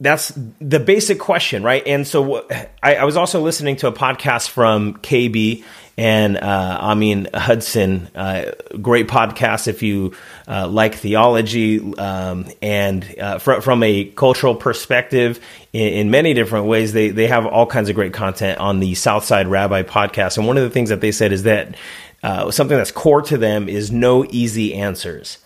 that's 0.00 0.32
the 0.60 0.80
basic 0.80 1.20
question, 1.20 1.62
right? 1.62 1.82
And 1.86 2.06
so 2.06 2.46
I, 2.82 2.96
I, 2.96 3.04
was 3.04 3.16
also 3.16 3.40
listening 3.40 3.76
to 3.76 3.86
a 3.86 3.92
podcast 3.92 4.48
from 4.48 4.94
KB 4.94 5.62
and 5.96 6.36
uh, 6.36 6.78
Amin 6.80 7.28
Hudson. 7.32 8.08
Uh, 8.12 8.52
great 8.82 9.06
podcast 9.06 9.68
if 9.68 9.84
you 9.84 10.12
uh, 10.48 10.66
like 10.66 10.96
theology 10.96 11.78
um, 11.96 12.46
and 12.60 13.18
uh, 13.20 13.38
fr- 13.38 13.60
from 13.60 13.84
a 13.84 14.06
cultural 14.06 14.56
perspective 14.56 15.38
in, 15.72 15.92
in, 15.92 16.10
many 16.10 16.34
different 16.34 16.66
ways. 16.66 16.92
They 16.92 17.10
they 17.10 17.28
have 17.28 17.46
all 17.46 17.66
kinds 17.66 17.88
of 17.88 17.94
great 17.94 18.12
content 18.12 18.58
on 18.58 18.80
the 18.80 18.96
Southside 18.96 19.46
Rabbi 19.46 19.84
podcast. 19.84 20.38
And 20.38 20.46
one 20.48 20.58
of 20.58 20.64
the 20.64 20.70
things 20.70 20.88
that 20.88 21.00
they 21.00 21.12
said 21.12 21.30
is 21.30 21.44
that 21.44 21.76
uh, 22.24 22.50
something 22.50 22.76
that's 22.76 22.90
core 22.90 23.22
to 23.22 23.38
them 23.38 23.68
is 23.68 23.92
no 23.92 24.24
easy 24.30 24.74
answers. 24.74 25.38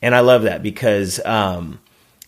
And 0.00 0.12
I 0.12 0.20
love 0.20 0.42
that 0.42 0.60
because. 0.62 1.24
Um, 1.24 1.78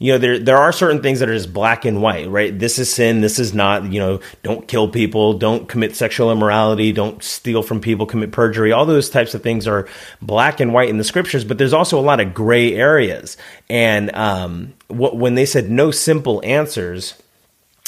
you 0.00 0.12
know 0.12 0.18
there 0.18 0.38
there 0.38 0.58
are 0.58 0.72
certain 0.72 1.00
things 1.02 1.20
that 1.20 1.28
are 1.28 1.34
just 1.34 1.52
black 1.52 1.84
and 1.84 2.02
white 2.02 2.28
right? 2.28 2.58
This 2.58 2.78
is 2.78 2.92
sin 2.92 3.20
this 3.20 3.38
is 3.38 3.54
not 3.54 3.92
you 3.92 4.00
know 4.00 4.20
don't 4.42 4.66
kill 4.66 4.88
people 4.88 5.34
don't 5.38 5.68
commit 5.68 5.94
sexual 5.94 6.32
immorality 6.32 6.92
don't 6.92 7.22
steal 7.22 7.62
from 7.62 7.80
people 7.80 8.06
commit 8.06 8.32
perjury. 8.32 8.72
All 8.72 8.86
those 8.86 9.08
types 9.08 9.34
of 9.34 9.42
things 9.42 9.68
are 9.68 9.88
black 10.20 10.60
and 10.60 10.72
white 10.72 10.88
in 10.88 10.98
the 10.98 11.04
scriptures 11.04 11.44
but 11.44 11.58
there's 11.58 11.72
also 11.72 11.98
a 11.98 12.02
lot 12.02 12.20
of 12.20 12.34
gray 12.34 12.74
areas. 12.74 13.36
And 13.70 14.14
um, 14.14 14.74
what, 14.88 15.16
when 15.16 15.36
they 15.36 15.46
said 15.46 15.70
no 15.70 15.90
simple 15.90 16.40
answers 16.44 17.14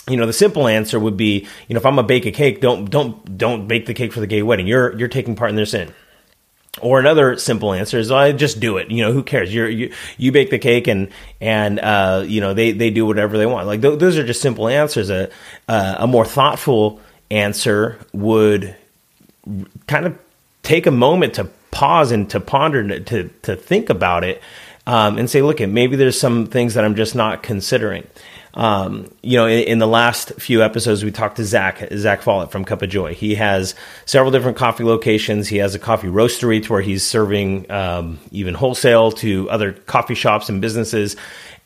you 0.09 0.17
know 0.17 0.27
the 0.27 0.33
simple 0.33 0.69
answer 0.69 1.01
would 1.01 1.17
be 1.17 1.49
you 1.67 1.75
know 1.75 1.79
if 1.79 1.87
i'm 1.87 1.97
gonna 1.97 2.07
bake 2.07 2.27
a 2.27 2.31
cake 2.31 2.61
don't 2.61 2.89
don't 2.91 3.37
don't 3.37 3.67
bake 3.67 3.87
the 3.87 3.95
cake 3.95 4.13
for 4.13 4.21
the 4.21 4.27
gay 4.29 4.43
wedding. 4.43 4.69
You're 4.69 4.97
you're 4.97 5.09
taking 5.09 5.35
part 5.35 5.51
in 5.51 5.57
their 5.57 5.67
sin 5.67 5.93
or 6.81 7.01
another 7.01 7.37
simple 7.37 7.73
answer 7.73 7.99
is, 7.99 8.11
I 8.11 8.33
just 8.33 8.61
do 8.61 8.77
it. 8.77 8.91
You 8.91 9.05
know, 9.05 9.13
who 9.13 9.23
cares? 9.23 9.53
You're, 9.53 9.69
you 9.69 9.93
you 10.19 10.33
bake 10.33 10.51
the 10.51 10.59
cake 10.59 10.89
and 10.89 11.09
and 11.41 11.79
uh, 11.81 12.25
you 12.27 12.41
know 12.41 12.55
they 12.55 12.73
they 12.73 12.91
do 12.91 13.07
whatever 13.07 13.39
they 13.39 13.47
want. 13.47 13.67
Like 13.67 13.83
th- 13.83 13.99
those 13.99 14.19
are 14.19 14.27
just 14.27 14.43
simple 14.43 14.69
answers. 14.69 15.11
A 15.11 15.31
uh, 15.69 15.97
a 15.99 16.07
more 16.07 16.25
thoughtful 16.25 17.01
answer 17.31 17.99
would 18.13 18.77
kind 19.87 20.07
of 20.07 20.19
take 20.63 20.87
a 20.87 20.91
moment 20.91 21.35
to 21.35 21.45
pause 21.71 22.13
and 22.13 22.29
to 22.31 22.41
ponder 22.41 23.01
to 23.01 23.29
to 23.43 23.57
think 23.57 23.91
about 23.91 24.25
it 24.25 24.43
um, 24.87 25.19
and 25.19 25.29
say, 25.29 25.43
look, 25.43 25.61
maybe 25.61 25.97
there's 25.97 26.19
some 26.19 26.47
things 26.47 26.75
that 26.75 26.85
I'm 26.85 26.95
just 26.95 27.15
not 27.15 27.43
considering. 27.43 28.07
Um, 28.57 29.11
you 29.23 29.37
know, 29.37 29.47
in, 29.47 29.65
in, 29.65 29.79
the 29.79 29.87
last 29.87 30.33
few 30.39 30.63
episodes, 30.63 31.05
we 31.05 31.11
talked 31.11 31.37
to 31.37 31.45
Zach, 31.45 31.87
Zach 31.95 32.23
Follett 32.23 32.51
from 32.51 32.65
Cup 32.65 32.81
of 32.81 32.89
Joy. 32.89 33.15
He 33.15 33.35
has 33.35 33.75
several 34.07 34.33
different 34.33 34.57
coffee 34.57 34.83
locations. 34.83 35.47
He 35.47 35.59
has 35.59 35.75
a 35.75 35.79
coffee 35.79 36.09
roastery 36.09 36.63
to 36.65 36.73
where 36.73 36.81
he's 36.81 37.03
serving 37.03 37.71
um, 37.71 38.19
even 38.31 38.55
wholesale 38.55 39.13
to 39.13 39.51
other 39.51 39.73
coffee 39.73 40.15
shops 40.15 40.49
and 40.49 40.63
businesses. 40.63 41.17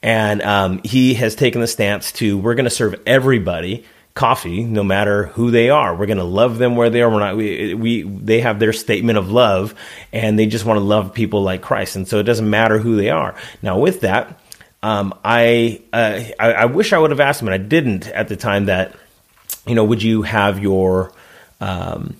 And 0.02 0.42
um, 0.42 0.80
he 0.82 1.14
has 1.14 1.36
taken 1.36 1.60
the 1.60 1.68
stance 1.68 2.10
to 2.12 2.36
we're 2.36 2.56
going 2.56 2.64
to 2.64 2.70
serve 2.70 3.00
everybody 3.06 3.84
coffee, 4.14 4.64
no 4.64 4.82
matter 4.82 5.26
who 5.26 5.52
they 5.52 5.70
are. 5.70 5.94
We're 5.94 6.06
going 6.06 6.18
to 6.18 6.24
love 6.24 6.58
them 6.58 6.74
where 6.74 6.90
they 6.90 7.02
are. 7.02 7.10
We're 7.10 7.20
not. 7.20 7.36
We, 7.36 7.74
we 7.74 8.02
they 8.02 8.40
have 8.40 8.58
their 8.58 8.72
statement 8.72 9.16
of 9.16 9.30
love, 9.30 9.74
and 10.12 10.36
they 10.38 10.46
just 10.46 10.64
want 10.64 10.78
to 10.78 10.84
love 10.84 11.14
people 11.14 11.42
like 11.42 11.62
Christ. 11.62 11.94
And 11.94 12.08
so 12.08 12.18
it 12.18 12.24
doesn't 12.24 12.50
matter 12.50 12.78
who 12.78 12.96
they 12.96 13.10
are. 13.10 13.36
Now, 13.62 13.78
with 13.78 14.00
that, 14.00 14.40
um, 14.82 15.14
I, 15.24 15.82
uh, 15.92 16.22
I, 16.38 16.52
I 16.52 16.64
wish 16.66 16.92
I 16.92 16.98
would 16.98 17.10
have 17.10 17.20
asked 17.20 17.42
him, 17.42 17.48
and 17.48 17.54
I 17.54 17.66
didn't 17.66 18.06
at 18.08 18.28
the 18.28 18.36
time. 18.36 18.66
That 18.66 18.96
you 19.66 19.74
know, 19.74 19.84
would 19.84 20.02
you 20.02 20.22
have 20.22 20.58
your 20.58 21.12
um, 21.60 22.16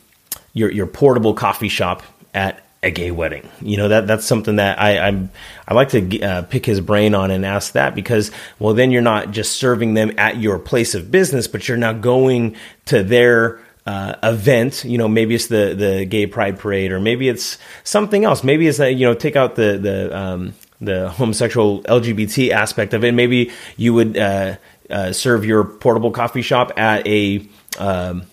your 0.53 0.71
your 0.71 0.87
portable 0.87 1.35
coffee 1.35 1.69
shop 1.69 2.03
at 2.35 2.63
a 2.83 2.91
gay 2.91 3.11
wedding. 3.11 3.49
You 3.61 3.77
know 3.77 3.89
that 3.89 4.07
that's 4.07 4.25
something 4.25 4.57
that 4.57 4.81
I 4.81 4.99
I'm, 4.99 5.31
I 5.69 5.75
like 5.75 5.91
to 5.91 6.21
uh, 6.21 6.43
pick 6.43 6.65
his 6.65 6.81
brain 6.81 7.15
on 7.15 7.31
and 7.31 7.45
ask 7.45 7.73
that 7.73 7.95
because 7.95 8.31
well 8.59 8.75
then 8.75 8.91
you're 8.91 9.03
not 9.03 9.31
just 9.33 9.57
serving 9.57 9.95
them 9.95 10.13
at 10.19 10.39
your 10.39 10.59
place 10.59 10.95
of 10.95 11.11
business, 11.11 11.47
but 11.47 11.69
you're 11.69 11.77
now 11.77 11.93
going 11.93 12.57
to 12.87 13.03
their 13.03 13.61
uh, 13.87 14.15
event. 14.23 14.85
You 14.85 14.99
know 14.99 15.09
maybe 15.09 15.35
it's 15.35 15.49
the 15.49 15.75
the 15.77 16.05
gay 16.07 16.27
pride 16.27 16.59
parade 16.59 16.93
or 16.93 17.01
maybe 17.01 17.29
it's 17.29 17.59
something 17.85 18.25
else. 18.25 18.43
Maybe 18.43 18.67
it's 18.67 18.79
that 18.79 18.95
you 18.95 19.07
know 19.07 19.15
take 19.15 19.37
out 19.37 19.57
the 19.57 19.79
the 19.79 20.19
um, 20.19 20.55
the 20.81 21.11
homosexual 21.11 21.83
LGBT 21.83 22.51
aspect 22.51 22.95
of 22.95 23.05
it. 23.05 23.13
Maybe 23.13 23.51
you 23.77 23.95
would 23.95 24.17
uh, 24.17 24.57
uh 24.89 25.13
serve 25.13 25.45
your 25.45 25.65
portable 25.65 26.11
coffee 26.11 26.43
shop 26.43 26.73
at 26.77 27.07
a 27.07 27.47
um, 27.79 28.25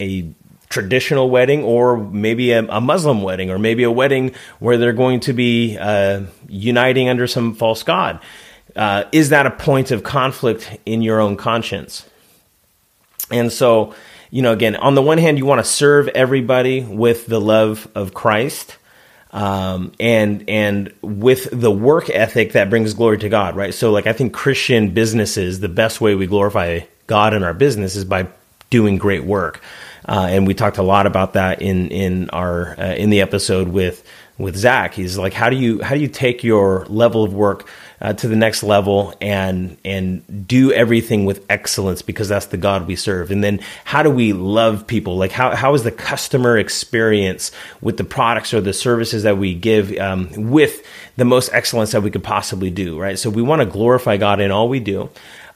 a 0.00 0.28
traditional 0.68 1.30
wedding 1.30 1.62
or 1.62 1.96
maybe 1.96 2.52
a, 2.52 2.64
a, 2.66 2.80
Muslim 2.80 3.22
wedding 3.22 3.50
or 3.50 3.58
maybe 3.58 3.82
a 3.82 3.90
wedding 3.90 4.34
where 4.58 4.76
they're 4.76 4.92
going 4.92 5.20
to 5.20 5.32
be 5.32 5.76
uh, 5.78 6.22
uniting 6.48 7.08
under 7.08 7.26
some 7.26 7.54
false 7.54 7.82
god. 7.82 8.20
Uh, 8.74 9.04
is 9.12 9.30
that 9.30 9.46
a 9.46 9.50
point 9.50 9.90
of 9.90 10.02
conflict 10.02 10.78
in 10.84 11.02
your 11.02 11.20
own 11.20 11.36
conscience? 11.36 12.06
And 13.30 13.50
so, 13.50 13.94
you 14.30 14.42
know, 14.42 14.52
again, 14.52 14.76
on 14.76 14.94
the 14.94 15.02
one 15.02 15.18
hand, 15.18 15.38
you 15.38 15.46
want 15.46 15.60
to 15.60 15.70
serve 15.70 16.08
everybody 16.08 16.82
with 16.82 17.26
the 17.26 17.40
love 17.40 17.88
of 17.94 18.12
Christ. 18.12 18.76
Um, 19.36 19.92
and 20.00 20.48
and 20.48 20.94
with 21.02 21.48
the 21.52 21.70
work 21.70 22.08
ethic 22.08 22.52
that 22.52 22.70
brings 22.70 22.94
glory 22.94 23.18
to 23.18 23.28
God, 23.28 23.54
right? 23.54 23.74
So, 23.74 23.90
like 23.90 24.06
I 24.06 24.14
think 24.14 24.32
Christian 24.32 24.94
businesses, 24.94 25.60
the 25.60 25.68
best 25.68 26.00
way 26.00 26.14
we 26.14 26.26
glorify 26.26 26.80
God 27.06 27.34
in 27.34 27.42
our 27.42 27.52
business 27.52 27.96
is 27.96 28.06
by 28.06 28.28
doing 28.70 28.96
great 28.96 29.24
work. 29.24 29.60
Uh, 30.08 30.28
and 30.30 30.46
we 30.46 30.54
talked 30.54 30.78
a 30.78 30.82
lot 30.82 31.06
about 31.06 31.34
that 31.34 31.60
in 31.60 31.90
in 31.90 32.30
our 32.30 32.80
uh, 32.80 32.94
in 32.94 33.10
the 33.10 33.20
episode 33.20 33.68
with 33.68 34.02
with 34.38 34.56
Zach. 34.56 34.94
He's 34.94 35.18
like, 35.18 35.34
how 35.34 35.50
do 35.50 35.56
you 35.56 35.82
how 35.82 35.94
do 35.94 36.00
you 36.00 36.08
take 36.08 36.42
your 36.42 36.86
level 36.86 37.22
of 37.22 37.34
work 37.34 37.68
uh, 38.00 38.12
to 38.12 38.28
the 38.28 38.36
next 38.36 38.62
level 38.62 39.14
and 39.20 39.76
and 39.84 40.46
do 40.46 40.72
everything 40.72 41.24
with 41.24 41.44
excellence 41.48 42.02
because 42.02 42.28
that's 42.28 42.46
the 42.46 42.56
God 42.56 42.86
we 42.86 42.96
serve. 42.96 43.30
And 43.30 43.42
then 43.42 43.60
how 43.84 44.02
do 44.02 44.10
we 44.10 44.32
love 44.32 44.86
people? 44.86 45.16
Like 45.16 45.32
how 45.32 45.54
how 45.54 45.74
is 45.74 45.82
the 45.82 45.92
customer 45.92 46.58
experience 46.58 47.52
with 47.80 47.96
the 47.96 48.04
products 48.04 48.52
or 48.52 48.60
the 48.60 48.72
services 48.72 49.22
that 49.22 49.38
we 49.38 49.54
give 49.54 49.96
um, 49.98 50.50
with 50.50 50.86
the 51.16 51.24
most 51.24 51.50
excellence 51.52 51.92
that 51.92 52.02
we 52.02 52.10
could 52.10 52.24
possibly 52.24 52.70
do? 52.70 52.98
Right. 52.98 53.18
So 53.18 53.30
we 53.30 53.42
want 53.42 53.60
to 53.60 53.66
glorify 53.66 54.16
God 54.16 54.40
in 54.40 54.50
all 54.50 54.68
we 54.68 54.80
do. 54.80 55.10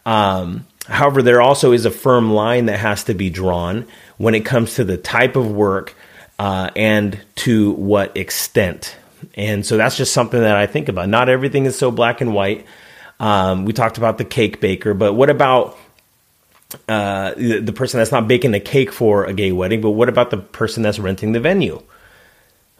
Um, 0.06 0.66
however, 0.86 1.22
there 1.22 1.42
also 1.42 1.72
is 1.72 1.84
a 1.84 1.90
firm 1.90 2.32
line 2.32 2.66
that 2.66 2.78
has 2.78 3.04
to 3.04 3.14
be 3.14 3.30
drawn 3.30 3.86
when 4.16 4.34
it 4.34 4.44
comes 4.44 4.76
to 4.76 4.84
the 4.84 4.96
type 4.96 5.36
of 5.36 5.50
work 5.50 5.94
uh, 6.38 6.70
and 6.74 7.20
to 7.36 7.72
what 7.72 8.16
extent. 8.16 8.96
And 9.34 9.64
so 9.64 9.76
that's 9.76 9.96
just 9.96 10.12
something 10.12 10.40
that 10.40 10.56
I 10.56 10.66
think 10.66 10.88
about. 10.88 11.08
Not 11.08 11.28
everything 11.28 11.66
is 11.66 11.78
so 11.78 11.90
black 11.90 12.20
and 12.20 12.34
white. 12.34 12.66
Um, 13.18 13.64
we 13.64 13.72
talked 13.72 13.98
about 13.98 14.18
the 14.18 14.24
cake 14.24 14.60
baker, 14.60 14.94
but 14.94 15.12
what 15.12 15.28
about 15.28 15.78
uh, 16.88 17.34
the, 17.34 17.72
person 17.74 17.98
that's 17.98 18.12
not 18.12 18.28
baking 18.28 18.52
the 18.52 18.60
cake 18.60 18.92
for 18.92 19.24
a 19.24 19.32
gay 19.32 19.52
wedding? 19.52 19.80
But 19.80 19.90
what 19.90 20.08
about 20.08 20.30
the 20.30 20.38
person 20.38 20.82
that's 20.82 20.98
renting 20.98 21.32
the 21.32 21.40
venue? 21.40 21.82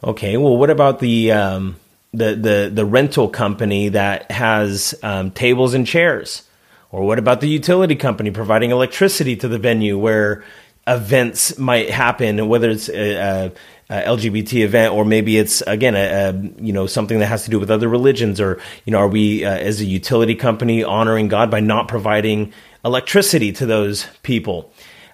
Okay, 0.03 0.37
well, 0.37 0.57
what 0.57 0.71
about 0.71 0.99
the 0.99 1.31
um, 1.31 1.75
the 2.11 2.33
the 2.35 2.71
the 2.73 2.85
rental 2.85 3.29
company 3.29 3.89
that 3.89 4.31
has 4.31 4.95
um, 5.03 5.29
tables 5.31 5.75
and 5.75 5.85
chairs? 5.85 6.43
Or 6.91 7.05
what 7.05 7.19
about 7.19 7.39
the 7.39 7.47
utility 7.47 7.95
company 7.95 8.31
providing 8.31 8.71
electricity 8.71 9.35
to 9.37 9.47
the 9.47 9.59
venue 9.59 9.97
where 9.97 10.43
events 10.87 11.57
might 11.57 11.89
happen, 11.89 12.47
whether 12.47 12.69
it's 12.69 12.89
a, 12.89 13.15
a, 13.17 13.51
LGBT 13.91 14.63
event 14.63 14.93
or 14.93 15.03
maybe 15.03 15.37
it's 15.37 15.61
again 15.63 15.95
a, 15.95 16.29
a, 16.29 16.33
you 16.63 16.71
know 16.71 16.87
something 16.87 17.19
that 17.19 17.25
has 17.25 17.43
to 17.43 17.51
do 17.51 17.59
with 17.59 17.69
other 17.69 17.89
religions, 17.89 18.39
or 18.39 18.59
you 18.85 18.91
know, 18.91 18.99
are 18.99 19.07
we 19.07 19.43
uh, 19.43 19.51
as 19.51 19.81
a 19.81 19.85
utility 19.85 20.35
company 20.35 20.83
honoring 20.83 21.27
God 21.27 21.51
by 21.51 21.59
not 21.59 21.87
providing 21.87 22.53
electricity 22.85 23.51
to 23.53 23.65
those 23.65 24.07
people? 24.23 24.71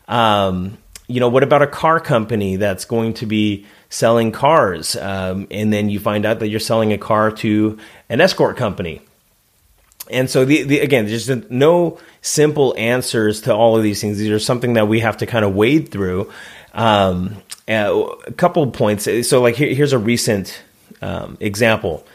Um, 0.07 0.77
you 1.07 1.19
know, 1.19 1.29
what 1.29 1.43
about 1.43 1.61
a 1.61 1.67
car 1.67 1.99
company 1.99 2.57
that's 2.57 2.85
going 2.85 3.13
to 3.15 3.25
be 3.25 3.65
selling 3.89 4.31
cars, 4.31 4.95
um, 4.95 5.47
and 5.49 5.73
then 5.73 5.89
you 5.89 5.99
find 5.99 6.25
out 6.25 6.39
that 6.39 6.49
you're 6.49 6.59
selling 6.59 6.93
a 6.93 6.97
car 6.97 7.31
to 7.31 7.79
an 8.09 8.21
escort 8.21 8.57
company? 8.57 9.01
And 10.09 10.29
so, 10.29 10.45
the, 10.45 10.63
the, 10.63 10.79
again, 10.79 11.05
there's 11.05 11.29
no 11.49 11.99
simple 12.21 12.75
answers 12.77 13.41
to 13.41 13.53
all 13.53 13.77
of 13.77 13.83
these 13.83 14.01
things. 14.01 14.17
These 14.17 14.31
are 14.31 14.39
something 14.39 14.73
that 14.73 14.87
we 14.87 14.99
have 15.01 15.17
to 15.17 15.25
kind 15.25 15.45
of 15.45 15.55
wade 15.55 15.89
through. 15.89 16.31
Um, 16.73 17.37
a 17.67 18.31
couple 18.37 18.69
points. 18.71 19.07
So, 19.27 19.41
like, 19.41 19.55
here, 19.55 19.73
here's 19.73 19.93
a 19.93 19.99
recent 19.99 20.61
um, 21.01 21.37
example. 21.39 22.05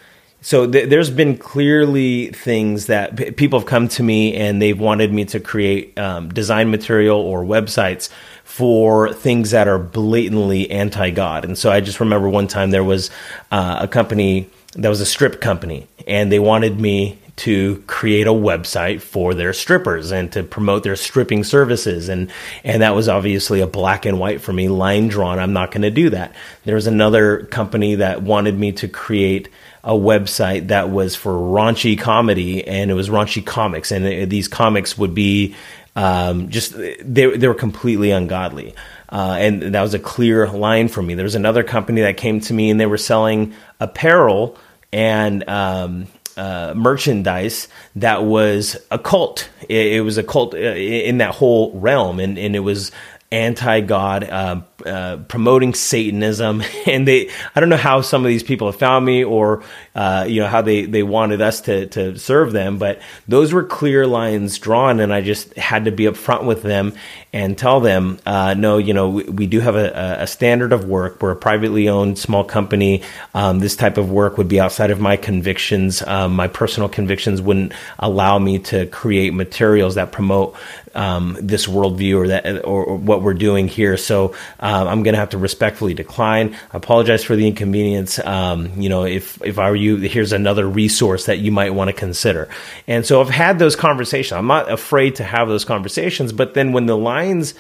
So, 0.40 0.70
th- 0.70 0.88
there's 0.88 1.10
been 1.10 1.36
clearly 1.36 2.28
things 2.28 2.86
that 2.86 3.16
p- 3.16 3.30
people 3.30 3.60
have 3.60 3.68
come 3.68 3.88
to 3.88 4.02
me 4.02 4.34
and 4.34 4.60
they've 4.60 4.78
wanted 4.78 5.12
me 5.12 5.24
to 5.26 5.40
create 5.40 5.96
um, 5.98 6.30
design 6.30 6.70
material 6.70 7.20
or 7.20 7.44
websites 7.44 8.08
for 8.44 9.12
things 9.12 9.52
that 9.52 9.68
are 9.68 9.78
blatantly 9.78 10.70
anti 10.70 11.10
God. 11.10 11.44
And 11.44 11.56
so, 11.56 11.70
I 11.70 11.80
just 11.80 12.00
remember 12.00 12.28
one 12.28 12.48
time 12.48 12.70
there 12.70 12.84
was 12.84 13.10
uh, 13.50 13.78
a 13.80 13.88
company 13.88 14.48
that 14.74 14.88
was 14.88 15.00
a 15.00 15.06
strip 15.06 15.40
company, 15.40 15.86
and 16.06 16.32
they 16.32 16.38
wanted 16.38 16.80
me 16.80 17.18
to 17.34 17.82
create 17.86 18.26
a 18.26 18.32
website 18.32 19.00
for 19.00 19.34
their 19.34 19.52
strippers 19.52 20.10
and 20.10 20.30
to 20.32 20.42
promote 20.42 20.82
their 20.82 20.96
stripping 20.96 21.44
services. 21.44 22.08
And 22.08 22.30
and 22.62 22.82
that 22.82 22.94
was 22.94 23.08
obviously 23.08 23.60
a 23.60 23.66
black 23.66 24.04
and 24.04 24.18
white 24.18 24.40
for 24.40 24.52
me 24.52 24.68
line 24.68 25.08
drawn. 25.08 25.38
I'm 25.38 25.52
not 25.52 25.70
going 25.70 25.82
to 25.82 25.90
do 25.90 26.10
that. 26.10 26.34
There 26.64 26.74
was 26.74 26.86
another 26.86 27.44
company 27.46 27.96
that 27.96 28.22
wanted 28.22 28.58
me 28.58 28.72
to 28.72 28.88
create 28.88 29.48
a 29.84 29.92
website 29.92 30.68
that 30.68 30.90
was 30.90 31.16
for 31.16 31.32
raunchy 31.32 31.98
comedy 31.98 32.66
and 32.66 32.90
it 32.90 32.94
was 32.94 33.08
raunchy 33.08 33.44
comics. 33.44 33.90
And 33.90 34.30
these 34.30 34.46
comics 34.46 34.96
would 34.98 35.14
be 35.14 35.54
um, 35.96 36.48
just 36.50 36.76
they 36.76 37.36
they 37.36 37.48
were 37.48 37.54
completely 37.54 38.10
ungodly. 38.10 38.74
Uh, 39.08 39.36
and 39.38 39.74
that 39.74 39.82
was 39.82 39.94
a 39.94 39.98
clear 39.98 40.48
line 40.48 40.88
for 40.88 41.02
me. 41.02 41.14
There 41.14 41.24
was 41.24 41.34
another 41.34 41.62
company 41.62 42.00
that 42.02 42.16
came 42.16 42.40
to 42.40 42.54
me 42.54 42.70
and 42.70 42.80
they 42.80 42.86
were 42.86 42.98
selling 42.98 43.54
apparel. 43.78 44.56
And 44.90 45.46
um, 45.48 46.06
uh, 46.36 46.74
merchandise 46.76 47.68
that 47.96 48.24
was 48.24 48.76
a 48.90 48.98
cult. 48.98 49.48
It, 49.68 49.94
it 49.94 50.00
was 50.02 50.18
a 50.18 50.22
cult 50.22 50.54
uh, 50.54 50.58
in 50.58 51.18
that 51.18 51.34
whole 51.34 51.72
realm, 51.78 52.20
and, 52.20 52.38
and 52.38 52.56
it 52.56 52.60
was 52.60 52.92
anti 53.30 53.80
God, 53.80 54.24
uh, 54.24 54.60
uh, 54.86 55.16
promoting 55.28 55.74
Satanism, 55.74 56.62
and 56.86 57.06
they 57.06 57.30
I 57.54 57.60
don't 57.60 57.68
know 57.68 57.76
how 57.76 58.00
some 58.00 58.24
of 58.24 58.28
these 58.28 58.42
people 58.42 58.70
have 58.70 58.78
found 58.78 59.04
me 59.04 59.24
or 59.24 59.62
uh, 59.94 60.24
you 60.28 60.40
know 60.40 60.48
how 60.48 60.62
they 60.62 60.84
they 60.84 61.02
wanted 61.02 61.40
us 61.40 61.62
to 61.62 61.86
to 61.88 62.18
serve 62.18 62.52
them, 62.52 62.78
but 62.78 63.00
those 63.28 63.52
were 63.52 63.64
clear 63.64 64.06
lines 64.06 64.58
drawn, 64.58 65.00
and 65.00 65.12
I 65.12 65.20
just 65.20 65.54
had 65.56 65.84
to 65.86 65.92
be 65.92 66.04
upfront 66.04 66.44
with 66.44 66.62
them 66.62 66.94
and 67.32 67.56
tell 67.56 67.80
them, 67.80 68.18
uh, 68.26 68.54
no, 68.54 68.78
you 68.78 68.92
know 68.92 69.10
we, 69.10 69.24
we 69.24 69.46
do 69.46 69.60
have 69.60 69.76
a, 69.76 70.18
a, 70.20 70.26
standard 70.26 70.72
of 70.72 70.84
work. 70.84 71.22
We're 71.22 71.30
a 71.32 71.36
privately 71.36 71.88
owned 71.88 72.18
small 72.18 72.44
company. 72.44 73.02
Um, 73.34 73.58
this 73.58 73.74
type 73.74 73.96
of 73.96 74.10
work 74.10 74.36
would 74.36 74.48
be 74.48 74.60
outside 74.60 74.90
of 74.90 75.00
my 75.00 75.16
convictions. 75.16 76.02
Um, 76.02 76.36
my 76.36 76.48
personal 76.48 76.88
convictions 76.88 77.40
wouldn't 77.40 77.72
allow 77.98 78.38
me 78.38 78.58
to 78.60 78.86
create 78.86 79.32
materials 79.32 79.94
that 79.94 80.12
promote 80.12 80.56
um, 80.94 81.38
this 81.40 81.66
worldview 81.66 82.16
or 82.16 82.28
that 82.28 82.64
or, 82.64 82.84
or, 82.84 82.96
what 82.96 83.22
we're 83.22 83.34
doing 83.34 83.68
here. 83.68 83.96
So 83.96 84.34
um, 84.60 84.71
I'm 84.74 85.02
going 85.02 85.14
to 85.14 85.20
have 85.20 85.30
to 85.30 85.38
respectfully 85.38 85.94
decline. 85.94 86.54
I 86.72 86.76
apologize 86.76 87.24
for 87.24 87.36
the 87.36 87.46
inconvenience. 87.46 88.18
Um, 88.18 88.80
you 88.80 88.88
know, 88.88 89.04
if 89.04 89.40
if 89.44 89.58
I 89.58 89.70
were 89.70 89.76
you, 89.76 89.96
here's 89.96 90.32
another 90.32 90.68
resource 90.68 91.26
that 91.26 91.38
you 91.38 91.52
might 91.52 91.74
want 91.74 91.88
to 91.88 91.92
consider. 91.92 92.48
And 92.86 93.04
so 93.04 93.20
I've 93.20 93.30
had 93.30 93.58
those 93.58 93.76
conversations. 93.76 94.32
I'm 94.32 94.46
not 94.46 94.70
afraid 94.70 95.16
to 95.16 95.24
have 95.24 95.48
those 95.48 95.64
conversations. 95.64 96.32
But 96.32 96.54
then 96.54 96.72
when 96.72 96.86
the 96.86 96.96
lines 96.96 97.54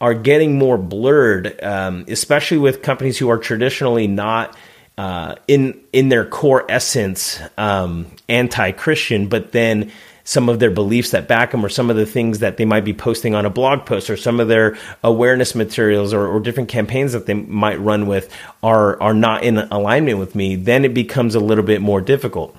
are 0.00 0.14
getting 0.14 0.58
more 0.58 0.78
blurred, 0.78 1.62
um, 1.62 2.04
especially 2.08 2.58
with 2.58 2.82
companies 2.82 3.18
who 3.18 3.28
are 3.30 3.38
traditionally 3.38 4.06
not 4.06 4.56
uh, 4.96 5.36
in 5.46 5.80
in 5.92 6.08
their 6.08 6.24
core 6.24 6.64
essence 6.68 7.40
um, 7.56 8.06
anti-Christian, 8.28 9.28
but 9.28 9.52
then 9.52 9.90
some 10.28 10.50
of 10.50 10.58
their 10.58 10.70
beliefs 10.70 11.12
that 11.12 11.26
back 11.26 11.52
them 11.52 11.64
or 11.64 11.70
some 11.70 11.88
of 11.88 11.96
the 11.96 12.04
things 12.04 12.40
that 12.40 12.58
they 12.58 12.66
might 12.66 12.84
be 12.84 12.92
posting 12.92 13.34
on 13.34 13.46
a 13.46 13.50
blog 13.50 13.86
post 13.86 14.10
or 14.10 14.16
some 14.16 14.40
of 14.40 14.46
their 14.46 14.76
awareness 15.02 15.54
materials 15.54 16.12
or, 16.12 16.26
or 16.26 16.38
different 16.38 16.68
campaigns 16.68 17.14
that 17.14 17.24
they 17.24 17.32
might 17.32 17.80
run 17.80 18.06
with 18.06 18.30
are, 18.62 19.00
are 19.00 19.14
not 19.14 19.42
in 19.42 19.56
alignment 19.56 20.18
with 20.18 20.34
me, 20.34 20.54
then 20.54 20.84
it 20.84 20.92
becomes 20.92 21.34
a 21.34 21.40
little 21.40 21.64
bit 21.64 21.80
more 21.80 22.02
difficult. 22.02 22.54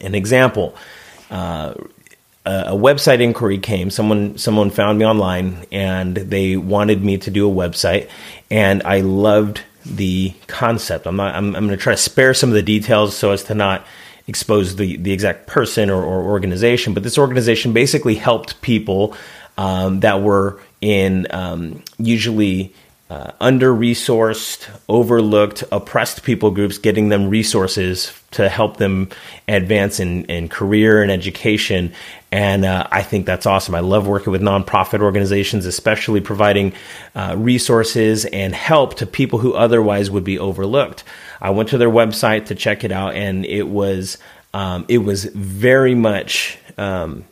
An 0.00 0.16
example, 0.16 0.74
uh, 1.30 1.74
a 2.44 2.72
website 2.72 3.20
inquiry 3.20 3.58
came. 3.58 3.90
Someone 3.90 4.36
someone 4.36 4.70
found 4.70 4.98
me 4.98 5.06
online 5.06 5.66
and 5.70 6.16
they 6.16 6.56
wanted 6.56 7.04
me 7.04 7.18
to 7.18 7.30
do 7.30 7.48
a 7.48 7.54
website, 7.54 8.10
and 8.50 8.82
I 8.84 9.02
loved 9.02 9.60
the 9.84 10.34
concept. 10.48 11.06
I'm 11.06 11.14
not. 11.14 11.36
I'm, 11.36 11.54
I'm 11.54 11.66
going 11.66 11.78
to 11.78 11.82
try 11.82 11.92
to 11.92 11.96
spare 11.96 12.34
some 12.34 12.48
of 12.48 12.54
the 12.54 12.62
details 12.62 13.16
so 13.16 13.30
as 13.30 13.44
to 13.44 13.54
not 13.54 13.86
expose 14.28 14.76
the 14.76 14.96
the 14.98 15.12
exact 15.12 15.48
person 15.48 15.90
or, 15.90 16.02
or 16.02 16.22
organization. 16.22 16.94
But 16.94 17.02
this 17.02 17.18
organization 17.18 17.72
basically 17.72 18.14
helped 18.14 18.60
people 18.60 19.16
um, 19.56 20.00
that 20.00 20.22
were 20.22 20.60
in 20.80 21.26
um, 21.30 21.82
usually 21.98 22.72
uh, 23.10 23.32
under 23.40 23.72
resourced, 23.72 24.68
overlooked, 24.88 25.64
oppressed 25.72 26.22
people 26.22 26.50
groups, 26.50 26.76
getting 26.78 27.08
them 27.08 27.28
resources 27.28 28.12
to 28.32 28.48
help 28.48 28.76
them 28.76 29.08
advance 29.48 29.98
in, 29.98 30.24
in 30.26 30.48
career 30.48 31.02
and 31.02 31.10
education. 31.10 31.92
And 32.30 32.64
uh, 32.64 32.86
I 32.90 33.02
think 33.02 33.24
that's 33.24 33.46
awesome. 33.46 33.74
I 33.74 33.80
love 33.80 34.06
working 34.06 34.30
with 34.30 34.42
nonprofit 34.42 35.00
organizations, 35.00 35.64
especially 35.64 36.20
providing 36.20 36.74
uh, 37.14 37.34
resources 37.38 38.26
and 38.26 38.54
help 38.54 38.96
to 38.96 39.06
people 39.06 39.38
who 39.38 39.54
otherwise 39.54 40.10
would 40.10 40.24
be 40.24 40.38
overlooked. 40.38 41.04
I 41.40 41.50
went 41.50 41.70
to 41.70 41.78
their 41.78 41.90
website 41.90 42.46
to 42.46 42.54
check 42.54 42.84
it 42.84 42.92
out, 42.92 43.14
and 43.14 43.46
it 43.46 43.64
was 43.68 44.18
um, 44.52 44.84
it 44.88 44.98
was 44.98 45.24
very 45.24 45.94
much 45.94 46.58
um, 46.76 47.24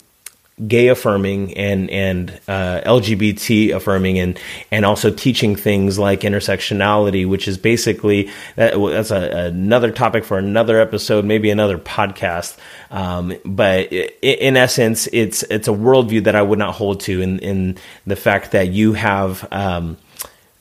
gay 0.67 0.89
affirming 0.89 1.55
and 1.55 1.91
and 1.91 2.31
uh, 2.49 2.81
LGBT 2.81 3.75
affirming 3.75 4.19
and 4.19 4.39
and 4.71 4.87
also 4.87 5.11
teaching 5.11 5.55
things 5.55 5.99
like 5.99 6.21
intersectionality, 6.21 7.29
which 7.29 7.47
is 7.47 7.59
basically 7.59 8.31
that, 8.57 8.75
that's 8.79 9.11
a, 9.11 9.49
another 9.49 9.91
topic 9.91 10.25
for 10.25 10.39
another 10.39 10.81
episode, 10.81 11.25
maybe 11.25 11.51
another 11.51 11.79
podcast. 11.79 12.57
Um, 12.91 13.35
but 13.45 13.93
in 13.93 14.57
essence, 14.57 15.09
it's 15.13 15.43
it's 15.45 15.69
a 15.69 15.73
worldview 15.73 16.25
that 16.25 16.35
I 16.35 16.43
would 16.43 16.59
not 16.59 16.75
hold 16.75 17.01
to 17.01 17.21
in 17.21 17.39
in 17.41 17.79
the 18.07 18.17
fact 18.17 18.53
that 18.53 18.69
you 18.69 18.95
have. 18.95 19.47
Um, 19.53 19.99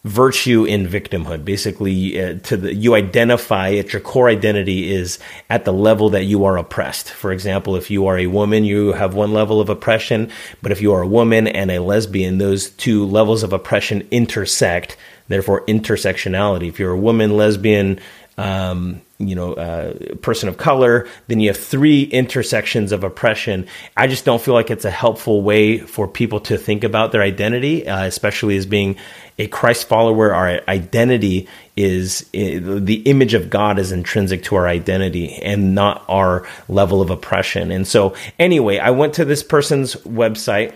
virtue 0.06 0.66
in 0.66 0.88
victimhood. 0.88 1.44
Basically, 1.44 2.22
uh, 2.22 2.36
to 2.44 2.58
the, 2.58 2.76
you 2.76 2.94
identify 2.94 3.74
at 3.74 3.92
your 3.92 4.02
core 4.02 4.30
identity 4.30 4.94
is 4.94 5.18
at 5.50 5.66
the 5.66 5.74
level 5.74 6.12
that 6.12 6.26
you 6.26 6.46
are 6.46 6.58
oppressed. 6.58 7.10
For 7.10 7.32
example, 7.32 7.76
if 7.76 7.90
you 7.90 8.06
are 8.06 8.18
a 8.18 8.28
woman, 8.28 8.66
you 8.66 8.94
have 8.94 9.16
one 9.16 9.34
level 9.34 9.60
of 9.60 9.70
oppression, 9.70 10.32
but 10.62 10.72
if 10.72 10.80
you 10.80 10.94
are 10.94 11.02
a 11.02 11.08
woman 11.08 11.48
and 11.48 11.72
a 11.72 11.80
lesbian, 11.80 12.38
those 12.38 12.70
two 12.70 13.06
levels 13.06 13.42
of 13.42 13.52
oppression 13.52 14.08
intersect. 14.12 14.96
Therefore, 15.28 15.66
intersectionality. 15.66 16.70
If 16.70 16.80
you're 16.80 16.92
a 16.92 17.00
woman, 17.00 17.36
lesbian, 17.36 18.00
um, 18.38 19.02
you 19.18 19.34
know, 19.34 19.54
uh, 19.54 20.16
person 20.18 20.50
of 20.50 20.58
color, 20.58 21.08
then 21.28 21.40
you 21.40 21.50
have 21.50 21.58
three 21.58 22.04
intersections 22.04 22.92
of 22.92 23.04
oppression. 23.04 23.66
I 23.98 24.08
just 24.08 24.26
don't 24.26 24.42
feel 24.42 24.54
like 24.54 24.70
it's 24.70 24.86
a 24.86 24.92
helpful 24.92 25.42
way 25.42 25.80
for 25.80 26.08
people 26.08 26.42
to 26.42 26.58
think 26.58 26.84
about 26.84 27.12
their 27.12 27.24
identity, 27.24 27.88
uh, 27.88 28.04
especially 28.04 28.58
as 28.58 28.66
being 28.66 28.98
a 29.38 29.48
Christ 29.48 29.88
follower, 29.88 30.34
our 30.34 30.62
identity 30.68 31.48
is 31.76 32.22
the 32.32 33.02
image 33.06 33.34
of 33.34 33.50
God 33.50 33.80
is 33.80 33.92
intrinsic 33.92 34.44
to 34.46 34.56
our 34.56 34.68
identity 34.68 35.36
and 35.36 35.76
not 35.76 36.06
our 36.08 36.48
level 36.70 37.02
of 37.02 37.10
oppression. 37.10 37.72
And 37.72 37.86
so, 37.86 38.16
anyway, 38.40 38.78
I 38.78 38.92
went 38.92 39.16
to 39.16 39.26
this 39.26 39.44
person's 39.44 39.96
website 39.96 40.74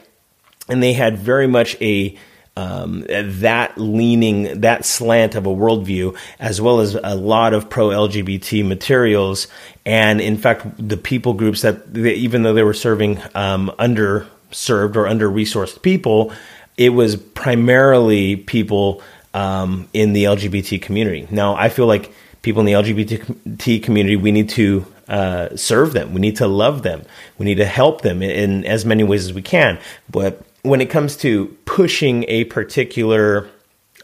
and 0.68 0.84
they 0.84 0.94
had 0.94 1.18
very 1.18 1.48
much 1.48 1.78
a 1.82 2.18
um, 2.58 3.06
that 3.08 3.78
leaning, 3.78 4.62
that 4.62 4.84
slant 4.84 5.36
of 5.36 5.46
a 5.46 5.50
worldview, 5.50 6.18
as 6.39 6.60
well 6.60 6.82
as 6.82 6.96
a 6.96 7.16
lot 7.16 7.54
of 7.54 7.70
pro 7.70 7.88
LGBT 7.88 8.68
materials. 8.68 9.48
And 9.86 10.20
in 10.20 10.38
fact, 10.38 10.66
the 10.78 10.98
people 10.98 11.34
groups 11.34 11.62
that, 11.62 11.94
they, 11.94 12.16
even 12.16 12.44
though 12.44 12.54
they 12.54 12.63
were 12.63 12.74
serving 12.74 13.22
um, 13.34 13.72
underserved 13.80 14.98
or 14.98 15.08
under 15.08 15.30
resourced 15.30 15.82
people, 15.82 16.34
it 16.79 16.93
was 16.93 17.17
primarily 17.17 18.38
people 18.38 19.01
um, 19.33 19.89
in 19.93 20.13
the 20.13 20.24
LGBT 20.24 20.81
community. 20.81 21.27
Now, 21.29 21.55
I 21.55 21.67
feel 21.67 21.88
like 21.88 22.13
people 22.41 22.62
in 22.62 22.65
the 22.65 22.71
LGBT 22.71 23.83
community, 23.83 24.15
we 24.15 24.31
need 24.31 24.48
to 24.51 24.86
uh, 25.09 25.57
serve 25.57 25.91
them. 25.91 26.13
We 26.13 26.21
need 26.21 26.38
to 26.38 26.48
love 26.48 26.83
them. 26.83 27.03
We 27.38 27.45
need 27.45 27.55
to 27.55 27.65
help 27.65 28.00
them 28.00 28.24
in, 28.24 28.31
in 28.31 28.65
as 28.65 28.86
many 28.86 29.03
ways 29.03 29.25
as 29.25 29.33
we 29.33 29.41
can. 29.41 29.77
But 30.09 30.41
when 30.62 30.79
it 30.79 30.89
comes 30.89 31.17
to 31.17 31.48
pushing 31.65 32.24
a 32.29 32.45
particular 32.45 33.50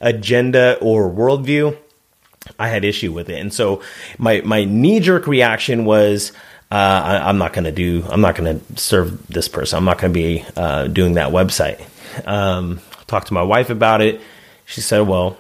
agenda 0.01 0.77
or 0.82 1.10
worldview, 1.10 1.77
I 2.59 2.68
had 2.68 2.83
issue 2.83 3.14
with 3.14 3.29
it. 3.29 3.40
And 3.40 3.53
so 3.53 3.83
my, 4.18 4.42
my 4.42 4.66
knee 4.66 5.00
jerk 5.00 5.27
reaction 5.27 5.85
was, 5.85 6.33
uh, 6.72 6.75
I, 6.75 7.29
am 7.29 7.38
not 7.38 7.53
going 7.53 7.64
to 7.66 7.72
do, 7.72 8.03
I'm 8.09 8.20
not 8.20 8.35
going 8.35 8.59
to 8.59 8.77
serve 8.77 9.25
this 9.27 9.48
person. 9.48 9.77
I'm 9.77 9.85
not 9.85 9.98
going 9.98 10.11
to 10.11 10.20
be 10.20 10.46
uh, 10.57 10.88
doing 10.88 11.14
that 11.14 11.31
website. 11.31 11.81
Um, 12.25 12.82
talked 13.08 13.28
to 13.28 13.34
my 13.34 13.44
wife 13.44 13.70
about 13.70 14.01
it. 14.01 14.22
She 14.66 14.82
said, 14.82 15.01
"Well, 15.08 15.38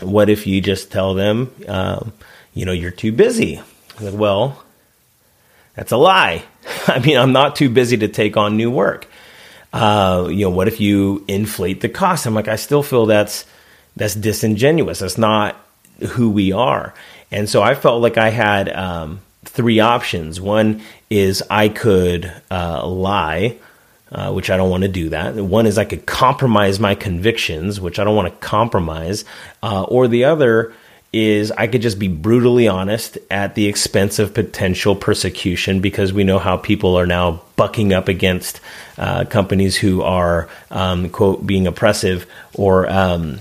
what 0.00 0.28
if 0.28 0.46
you 0.46 0.60
just 0.60 0.90
tell 0.92 1.14
them, 1.14 1.52
um, 1.68 2.12
you 2.54 2.64
know, 2.64 2.72
you're 2.72 2.90
too 2.90 3.12
busy?" 3.12 3.58
I 3.98 4.00
said, 4.02 4.18
"Well, 4.18 4.62
that's 5.74 5.92
a 5.92 5.96
lie. 5.96 6.42
I 6.86 6.98
mean, 6.98 7.16
I'm 7.16 7.32
not 7.32 7.56
too 7.56 7.68
busy 7.68 7.96
to 7.98 8.08
take 8.08 8.36
on 8.36 8.56
new 8.56 8.70
work. 8.70 9.06
Uh, 9.72 10.28
you 10.30 10.44
know, 10.46 10.50
what 10.50 10.68
if 10.68 10.80
you 10.80 11.24
inflate 11.28 11.80
the 11.80 11.88
cost?" 11.88 12.26
I'm 12.26 12.34
like, 12.34 12.48
I 12.48 12.56
still 12.56 12.82
feel 12.82 13.06
that's 13.06 13.46
that's 13.96 14.14
disingenuous. 14.14 15.00
That's 15.00 15.18
not 15.18 15.56
who 16.10 16.30
we 16.30 16.52
are. 16.52 16.94
And 17.30 17.48
so 17.48 17.62
I 17.62 17.74
felt 17.74 18.02
like 18.02 18.18
I 18.18 18.30
had 18.30 18.68
um, 18.70 19.20
three 19.44 19.80
options. 19.80 20.40
One 20.40 20.82
is 21.08 21.42
I 21.50 21.68
could 21.68 22.32
uh, 22.50 22.86
lie 22.86 23.58
uh, 24.12 24.32
which 24.32 24.50
I 24.50 24.56
don't 24.56 24.70
want 24.70 24.82
to 24.82 24.88
do 24.88 25.10
that. 25.10 25.34
One 25.36 25.66
is 25.66 25.78
I 25.78 25.84
could 25.84 26.06
compromise 26.06 26.80
my 26.80 26.94
convictions, 26.94 27.80
which 27.80 27.98
I 27.98 28.04
don't 28.04 28.16
want 28.16 28.28
to 28.28 28.46
compromise. 28.46 29.24
Uh, 29.62 29.82
or 29.84 30.08
the 30.08 30.24
other 30.24 30.72
is 31.12 31.50
I 31.50 31.66
could 31.66 31.82
just 31.82 31.98
be 31.98 32.08
brutally 32.08 32.68
honest 32.68 33.18
at 33.30 33.54
the 33.56 33.66
expense 33.66 34.18
of 34.18 34.32
potential 34.32 34.94
persecution 34.94 35.80
because 35.80 36.12
we 36.12 36.22
know 36.22 36.38
how 36.38 36.56
people 36.56 36.96
are 36.96 37.06
now 37.06 37.42
bucking 37.56 37.92
up 37.92 38.08
against 38.08 38.60
uh, 38.96 39.24
companies 39.24 39.76
who 39.76 40.02
are, 40.02 40.48
um, 40.70 41.10
quote, 41.10 41.44
being 41.44 41.66
oppressive 41.66 42.26
or, 42.54 42.88
um, 42.88 43.40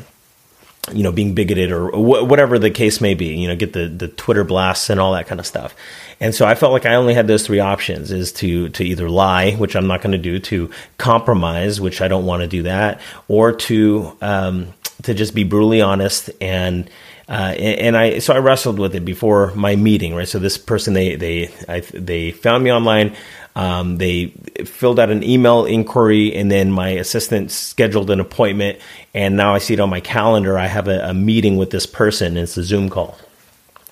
you 0.93 1.03
know, 1.03 1.11
being 1.11 1.33
bigoted 1.33 1.71
or 1.71 1.89
wh- 1.91 2.27
whatever 2.27 2.59
the 2.59 2.69
case 2.69 3.01
may 3.01 3.13
be, 3.13 3.35
you 3.35 3.47
know, 3.47 3.55
get 3.55 3.73
the, 3.73 3.87
the 3.87 4.07
Twitter 4.07 4.43
blasts 4.43 4.89
and 4.89 4.99
all 4.99 5.13
that 5.13 5.27
kind 5.27 5.39
of 5.39 5.45
stuff. 5.45 5.75
And 6.19 6.35
so 6.35 6.45
I 6.45 6.55
felt 6.55 6.73
like 6.73 6.85
I 6.85 6.95
only 6.95 7.13
had 7.13 7.27
those 7.27 7.45
three 7.45 7.59
options 7.59 8.11
is 8.11 8.31
to, 8.33 8.69
to 8.69 8.83
either 8.83 9.09
lie, 9.09 9.53
which 9.53 9.75
I'm 9.75 9.87
not 9.87 10.01
going 10.01 10.11
to 10.11 10.17
do, 10.17 10.39
to 10.39 10.69
compromise, 10.97 11.79
which 11.79 12.01
I 12.01 12.07
don't 12.07 12.25
want 12.25 12.41
to 12.41 12.47
do 12.47 12.63
that, 12.63 13.01
or 13.27 13.53
to, 13.53 14.17
um, 14.21 14.73
to 15.03 15.13
just 15.13 15.33
be 15.33 15.43
brutally 15.43 15.81
honest 15.81 16.29
and, 16.41 16.89
uh, 17.29 17.53
and, 17.59 17.95
I 17.95 18.17
so 18.17 18.33
I 18.33 18.39
wrestled 18.39 18.79
with 18.79 18.95
it 18.95 19.05
before 19.05 19.53
my 19.53 19.75
meeting, 19.75 20.15
right? 20.15 20.27
So 20.27 20.39
this 20.39 20.57
person 20.57 20.95
they 20.95 21.15
they 21.15 21.53
I, 21.67 21.81
they 21.81 22.31
found 22.31 22.63
me 22.63 22.71
online. 22.71 23.15
Um, 23.59 23.97
they 23.97 24.27
filled 24.63 25.01
out 25.01 25.09
an 25.09 25.21
email 25.21 25.65
inquiry, 25.65 26.33
and 26.33 26.49
then 26.49 26.71
my 26.71 26.91
assistant 26.91 27.51
scheduled 27.51 28.09
an 28.09 28.21
appointment. 28.21 28.79
And 29.13 29.35
now 29.35 29.53
I 29.53 29.57
see 29.57 29.73
it 29.73 29.81
on 29.81 29.89
my 29.89 29.99
calendar. 29.99 30.57
I 30.57 30.67
have 30.67 30.87
a, 30.87 31.09
a 31.09 31.13
meeting 31.13 31.57
with 31.57 31.69
this 31.69 31.85
person. 31.85 32.37
it's 32.37 32.55
a 32.55 32.63
Zoom 32.63 32.89
call, 32.89 33.17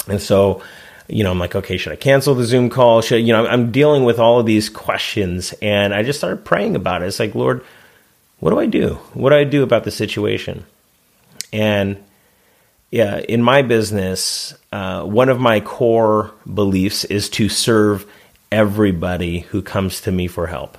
and 0.08 0.21
so 0.21 0.62
you 1.10 1.23
know, 1.25 1.32
I'm 1.32 1.39
like, 1.39 1.53
okay, 1.56 1.75
should 1.75 1.91
I 1.91 1.97
cancel 1.97 2.34
the 2.34 2.45
Zoom 2.45 2.69
call? 2.69 3.01
Should 3.01 3.27
you 3.27 3.34
know, 3.34 3.45
I'm 3.45 3.71
dealing 3.71 4.06
with 4.06 4.19
all 4.19 4.39
of 4.39 4.45
these 4.45 4.69
questions, 4.69 5.53
and 5.62 5.93
I 5.93 6.01
just 6.01 6.19
started 6.19 6.45
praying 6.45 6.77
about 6.77 7.01
it. 7.01 7.08
It's 7.08 7.19
like, 7.19 7.36
Lord, 7.36 7.62
what 8.39 8.51
do 8.51 8.60
I 8.60 8.67
do? 8.67 8.95
What 9.13 9.32
do 9.32 9.36
I 9.36 9.43
do 9.43 9.63
about 9.63 9.84
the 9.84 9.91
situation? 9.91 10.65
And 11.51 12.01
yeah, 12.89 13.19
in 13.19 13.41
my 13.41 13.63
business, 13.63 14.53
uh, 14.71 15.03
one 15.03 15.27
of 15.27 15.41
my 15.41 15.60
core 15.60 16.32
beliefs 16.53 17.03
is 17.03 17.30
to 17.32 17.49
serve 17.49 18.06
everybody 18.51 19.39
who 19.39 19.62
comes 19.62 20.01
to 20.01 20.12
me 20.12 20.27
for 20.27 20.47
help. 20.47 20.77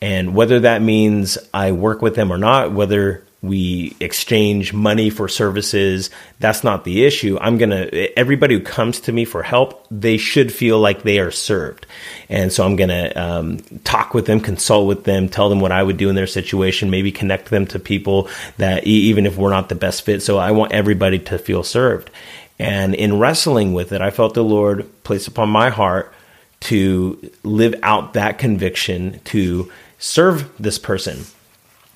And 0.00 0.34
whether 0.34 0.60
that 0.60 0.82
means 0.82 1.38
I 1.52 1.72
work 1.72 2.02
with 2.02 2.14
them 2.14 2.32
or 2.32 2.38
not, 2.38 2.72
whether 2.72 3.24
we 3.40 3.96
exchange 4.00 4.72
money 4.72 5.10
for 5.10 5.28
services. 5.28 6.10
That's 6.40 6.64
not 6.64 6.84
the 6.84 7.04
issue. 7.04 7.38
I'm 7.40 7.56
going 7.56 7.70
to, 7.70 8.18
everybody 8.18 8.54
who 8.56 8.60
comes 8.60 9.00
to 9.02 9.12
me 9.12 9.24
for 9.24 9.44
help, 9.44 9.86
they 9.90 10.16
should 10.16 10.52
feel 10.52 10.80
like 10.80 11.02
they 11.02 11.20
are 11.20 11.30
served. 11.30 11.86
And 12.28 12.52
so 12.52 12.64
I'm 12.64 12.74
going 12.74 12.88
to 12.88 13.20
um, 13.20 13.58
talk 13.84 14.12
with 14.12 14.26
them, 14.26 14.40
consult 14.40 14.88
with 14.88 15.04
them, 15.04 15.28
tell 15.28 15.48
them 15.48 15.60
what 15.60 15.70
I 15.70 15.82
would 15.82 15.98
do 15.98 16.08
in 16.08 16.16
their 16.16 16.26
situation, 16.26 16.90
maybe 16.90 17.12
connect 17.12 17.50
them 17.50 17.66
to 17.68 17.78
people 17.78 18.28
that 18.56 18.84
even 18.84 19.24
if 19.24 19.36
we're 19.36 19.50
not 19.50 19.68
the 19.68 19.76
best 19.76 20.02
fit. 20.02 20.20
So 20.20 20.38
I 20.38 20.50
want 20.50 20.72
everybody 20.72 21.20
to 21.20 21.38
feel 21.38 21.62
served. 21.62 22.10
And 22.58 22.92
in 22.92 23.20
wrestling 23.20 23.72
with 23.72 23.92
it, 23.92 24.00
I 24.00 24.10
felt 24.10 24.34
the 24.34 24.42
Lord 24.42 24.90
place 25.04 25.28
upon 25.28 25.48
my 25.48 25.70
heart 25.70 26.12
to 26.60 27.30
live 27.42 27.74
out 27.82 28.14
that 28.14 28.38
conviction 28.38 29.20
to 29.24 29.70
serve 29.98 30.50
this 30.58 30.78
person. 30.78 31.24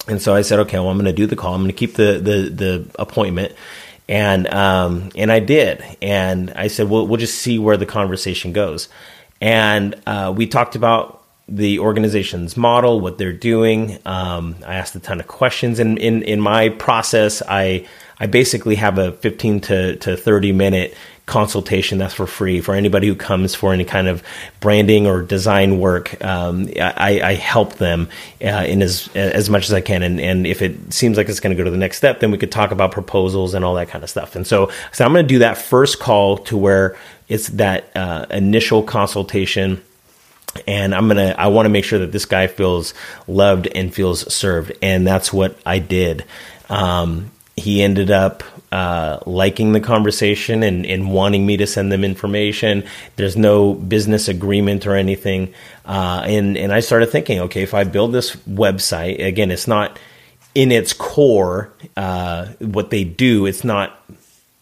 And 0.09 0.21
so 0.21 0.35
I 0.35 0.43
said, 0.43 0.61
okay, 0.61 0.79
well, 0.79 0.89
I'm 0.89 0.97
going 0.97 1.07
to 1.07 1.13
do 1.13 1.27
the 1.27 1.37
call. 1.37 1.55
I'm 1.55 1.61
going 1.63 1.71
to 1.71 1.77
keep 1.77 1.95
the, 1.95 2.21
the, 2.23 2.49
the 2.51 2.91
appointment. 2.99 3.55
And, 4.09 4.49
um, 4.49 5.11
and 5.17 5.31
I 5.31 5.39
did. 5.41 5.83
And 6.03 6.51
I 6.51 6.69
said, 6.69 6.89
well, 6.89 7.07
we'll 7.07 7.21
just 7.21 7.39
see 7.39 7.59
where 7.59 7.77
the 7.77 7.87
conversation 7.87 8.53
goes. 8.53 8.89
And, 9.41 9.95
uh, 10.07 10.33
we 10.37 10.47
talked 10.47 10.77
about 10.77 11.23
the 11.49 11.81
organization's 11.81 12.57
model, 12.57 13.01
what 13.01 13.19
they're 13.19 13.33
doing. 13.33 13.99
Um, 14.07 14.57
I 14.67 14.75
asked 14.77 14.95
a 14.95 15.01
ton 15.01 15.21
of 15.21 15.27
questions, 15.27 15.79
and 15.79 15.99
in 15.99 16.23
in 16.23 16.41
my 16.41 16.71
process, 16.71 17.43
I 17.47 17.89
I 18.23 18.27
basically 18.27 18.77
have 18.77 18.99
a 18.99 19.11
15 19.11 19.63
to, 19.63 19.97
to 19.97 20.17
30 20.17 20.53
minute 20.53 20.97
consultation 21.27 21.99
that's 21.99 22.15
for 22.15 22.27
free 22.27 22.61
for 22.61 22.75
anybody 22.75 23.09
who 23.09 23.17
comes 23.17 23.53
for 23.53 23.73
any 23.73 23.85
kind 23.85 24.07
of 24.07 24.23
branding 24.61 25.09
or 25.09 25.23
design 25.23 25.81
work. 25.81 26.23
Um, 26.25 26.69
I, 26.81 27.21
I, 27.21 27.35
help 27.35 27.75
them 27.75 28.09
uh, 28.41 28.65
in 28.67 28.81
as 28.81 29.09
as 29.17 29.51
much 29.51 29.65
as 29.65 29.73
I 29.73 29.81
can, 29.81 30.05
and, 30.05 30.21
and 30.21 30.47
if 30.47 30.63
it 30.63 30.93
seems 30.93 31.17
like 31.17 31.29
it's 31.29 31.41
going 31.41 31.57
to 31.57 31.61
go 31.61 31.65
to 31.65 31.71
the 31.71 31.77
next 31.77 31.97
step, 31.97 32.21
then 32.21 32.31
we 32.31 32.39
could 32.39 32.53
talk 32.53 32.71
about 32.71 32.93
proposals 32.93 33.55
and 33.55 33.65
all 33.65 33.75
that 33.75 33.89
kind 33.89 34.05
of 34.05 34.11
stuff. 34.11 34.37
And 34.37 34.47
so, 34.47 34.71
so 34.93 35.05
I'm 35.05 35.13
going 35.13 35.25
to 35.25 35.29
do 35.29 35.41
that 35.41 35.59
first 35.59 35.99
call 35.99 36.39
to 36.39 36.57
where 36.57 36.97
it's 37.29 37.49
that 37.49 37.91
uh, 37.97 38.27
initial 38.31 38.85
consultation 38.85 39.83
and 40.67 40.95
I'm 40.95 41.09
gonna 41.09 41.35
I 41.37 41.49
want 41.49 41.67
to 41.67 41.71
make 41.71 41.85
sure 41.85 41.99
that 42.01 42.13
this 42.13 42.27
guy 42.27 42.47
feels 42.47 42.95
loved 43.27 43.67
and 43.67 43.93
feels 43.93 44.33
served, 44.33 44.73
and 44.81 45.05
that's 45.05 45.33
what 45.33 45.59
I 45.67 45.81
did. 45.81 46.25
Um, 46.69 47.31
he 47.57 47.83
ended 47.83 48.11
up 48.11 48.43
uh, 48.73 49.19
liking 49.27 49.73
the 49.73 49.81
conversation 49.81 50.63
and, 50.63 50.87
and, 50.87 51.13
wanting 51.13 51.45
me 51.45 51.59
to 51.59 51.67
send 51.67 51.93
them 51.93 52.05
information. 52.05 52.85
There's 53.17 53.37
no 53.37 53.75
business 53.75 54.29
agreement 54.29 54.87
or 54.87 54.95
anything, 54.95 55.53
uh, 55.85 56.23
and 56.25 56.57
and 56.57 56.73
I 56.73 56.81
started 56.81 57.11
thinking, 57.11 57.41
okay, 57.41 57.63
if 57.63 57.75
I 57.75 57.85
build 57.85 58.13
this 58.13 58.35
website 58.49 59.23
again, 59.23 59.51
it's 59.51 59.69
not 59.69 59.99
in 60.55 60.73
its 60.73 60.95
core 60.95 61.73
uh, 61.99 62.47
what 62.61 62.89
they 62.89 63.05
do. 63.05 63.45
It's 63.45 63.65
not 63.65 64.02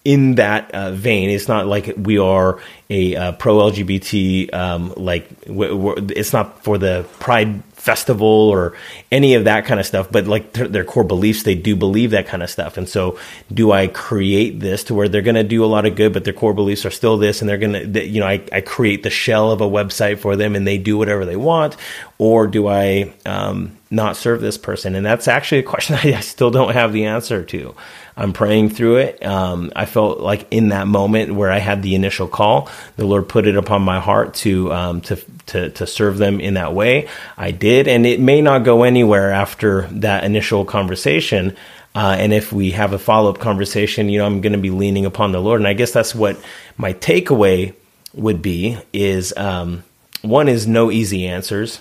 in 0.04 0.36
that 0.36 0.70
uh, 0.74 0.92
vein. 0.92 1.28
It's 1.28 1.48
not 1.48 1.66
like 1.66 1.94
we 1.96 2.18
are 2.18 2.58
a 2.88 3.14
uh, 3.16 3.32
pro 3.32 3.58
LGBT, 3.70 4.52
um, 4.54 4.94
like 4.96 5.28
it's 5.46 6.32
not 6.32 6.64
for 6.64 6.78
the 6.78 7.06
Pride 7.18 7.62
Festival 7.74 8.26
or 8.26 8.74
any 9.12 9.34
of 9.34 9.44
that 9.44 9.66
kind 9.66 9.78
of 9.78 9.84
stuff, 9.84 10.10
but 10.10 10.26
like 10.26 10.54
th- 10.54 10.70
their 10.70 10.84
core 10.84 11.04
beliefs, 11.04 11.42
they 11.42 11.54
do 11.54 11.76
believe 11.76 12.12
that 12.12 12.26
kind 12.26 12.42
of 12.42 12.48
stuff. 12.48 12.78
And 12.78 12.88
so, 12.88 13.18
do 13.52 13.72
I 13.72 13.88
create 13.88 14.60
this 14.60 14.84
to 14.84 14.94
where 14.94 15.08
they're 15.08 15.22
going 15.22 15.34
to 15.34 15.44
do 15.44 15.64
a 15.64 15.66
lot 15.66 15.84
of 15.84 15.96
good, 15.96 16.12
but 16.12 16.24
their 16.24 16.32
core 16.32 16.54
beliefs 16.54 16.86
are 16.86 16.90
still 16.90 17.18
this, 17.18 17.40
and 17.42 17.48
they're 17.48 17.58
going 17.58 17.92
to, 17.92 18.06
you 18.06 18.20
know, 18.20 18.26
I, 18.26 18.42
I 18.52 18.60
create 18.62 19.02
the 19.02 19.10
shell 19.10 19.50
of 19.50 19.60
a 19.60 19.68
website 19.68 20.18
for 20.18 20.36
them 20.36 20.56
and 20.56 20.66
they 20.66 20.78
do 20.78 20.96
whatever 20.96 21.26
they 21.26 21.36
want, 21.36 21.76
or 22.18 22.46
do 22.46 22.68
I 22.68 23.12
um, 23.26 23.76
not 23.90 24.16
serve 24.16 24.40
this 24.40 24.56
person? 24.56 24.94
And 24.94 25.04
that's 25.04 25.28
actually 25.28 25.58
a 25.58 25.64
question 25.64 25.96
I 26.02 26.20
still 26.20 26.50
don't 26.50 26.72
have 26.72 26.92
the 26.92 27.06
answer 27.06 27.42
to. 27.44 27.74
I'm 28.16 28.32
praying 28.32 28.70
through 28.70 28.96
it. 28.96 29.24
Um, 29.24 29.72
I 29.74 29.86
felt 29.86 30.20
like 30.20 30.46
in 30.50 30.68
that 30.68 30.86
moment 30.86 31.34
where 31.34 31.50
I 31.50 31.58
had 31.58 31.82
the 31.82 31.94
initial 31.94 32.28
call, 32.28 32.68
the 32.96 33.06
Lord 33.06 33.28
put 33.28 33.46
it 33.46 33.56
upon 33.56 33.82
my 33.82 33.98
heart 33.98 34.34
to 34.34 34.72
um, 34.72 35.00
to, 35.02 35.16
to 35.46 35.70
to 35.70 35.86
serve 35.86 36.18
them 36.18 36.38
in 36.38 36.54
that 36.54 36.74
way. 36.74 37.08
I 37.38 37.50
did, 37.50 37.88
and 37.88 38.04
it 38.04 38.20
may 38.20 38.42
not 38.42 38.64
go 38.64 38.82
anywhere 38.82 39.32
after 39.32 39.82
that 39.92 40.24
initial 40.24 40.64
conversation. 40.66 41.56
Uh, 41.94 42.16
and 42.18 42.32
if 42.32 42.52
we 42.52 42.72
have 42.72 42.92
a 42.92 42.98
follow 42.98 43.30
up 43.30 43.40
conversation, 43.40 44.08
you 44.08 44.18
know, 44.18 44.26
I'm 44.26 44.40
going 44.42 44.52
to 44.52 44.58
be 44.58 44.70
leaning 44.70 45.06
upon 45.06 45.32
the 45.32 45.40
Lord. 45.40 45.60
And 45.60 45.66
I 45.66 45.72
guess 45.72 45.90
that's 45.90 46.14
what 46.14 46.38
my 46.76 46.92
takeaway 46.92 47.74
would 48.12 48.42
be: 48.42 48.78
is 48.92 49.32
um, 49.36 49.82
one 50.20 50.48
is 50.48 50.66
no 50.66 50.90
easy 50.90 51.26
answers. 51.26 51.80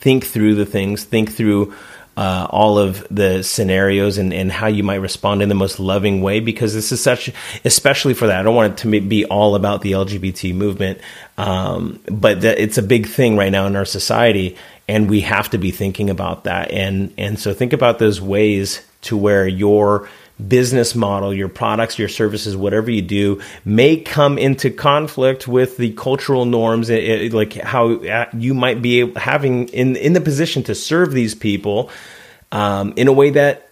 Think 0.00 0.24
through 0.24 0.54
the 0.54 0.66
things. 0.66 1.04
Think 1.04 1.32
through 1.32 1.74
uh, 2.18 2.48
all 2.50 2.78
of 2.78 3.06
the 3.12 3.44
scenarios 3.44 4.18
and, 4.18 4.34
and 4.34 4.50
how 4.50 4.66
you 4.66 4.82
might 4.82 4.96
respond 4.96 5.40
in 5.40 5.48
the 5.48 5.54
most 5.54 5.78
loving 5.78 6.20
way 6.20 6.40
because 6.40 6.74
this 6.74 6.90
is 6.90 7.00
such, 7.00 7.30
especially 7.64 8.12
for 8.12 8.26
that. 8.26 8.40
I 8.40 8.42
don't 8.42 8.56
want 8.56 8.72
it 8.72 8.82
to 8.82 9.00
be 9.00 9.24
all 9.26 9.54
about 9.54 9.82
the 9.82 9.92
LGBT 9.92 10.52
movement, 10.52 10.98
um, 11.36 12.00
but 12.06 12.42
it's 12.42 12.76
a 12.76 12.82
big 12.82 13.06
thing 13.06 13.36
right 13.36 13.52
now 13.52 13.66
in 13.66 13.76
our 13.76 13.84
society, 13.84 14.56
and 14.88 15.08
we 15.08 15.20
have 15.20 15.48
to 15.50 15.58
be 15.58 15.70
thinking 15.70 16.10
about 16.10 16.42
that. 16.42 16.72
And 16.72 17.14
and 17.16 17.38
so 17.38 17.54
think 17.54 17.72
about 17.72 18.00
those 18.00 18.20
ways 18.20 18.84
to 19.02 19.16
where 19.16 19.46
your 19.46 20.08
business 20.46 20.94
model, 20.94 21.34
your 21.34 21.48
products, 21.48 21.98
your 21.98 22.08
services, 22.08 22.56
whatever 22.56 22.90
you 22.90 23.02
do, 23.02 23.40
may 23.64 23.96
come 23.96 24.38
into 24.38 24.70
conflict 24.70 25.48
with 25.48 25.76
the 25.76 25.92
cultural 25.92 26.44
norms, 26.44 26.90
it, 26.90 27.02
it, 27.02 27.32
like 27.32 27.54
how 27.54 27.94
uh, 27.94 28.26
you 28.32 28.54
might 28.54 28.80
be 28.80 29.12
having 29.14 29.68
in 29.68 29.96
in 29.96 30.12
the 30.12 30.20
position 30.20 30.62
to 30.64 30.74
serve 30.74 31.12
these 31.12 31.34
people 31.34 31.90
um, 32.52 32.92
in 32.96 33.08
a 33.08 33.12
way 33.12 33.30
that 33.30 33.68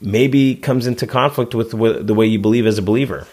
maybe 0.00 0.54
comes 0.54 0.86
into 0.86 1.06
conflict 1.06 1.54
with, 1.54 1.74
with 1.74 2.06
the 2.06 2.14
way 2.14 2.26
you 2.26 2.38
believe 2.38 2.66
as 2.66 2.78
a 2.78 2.82
believer. 2.82 3.26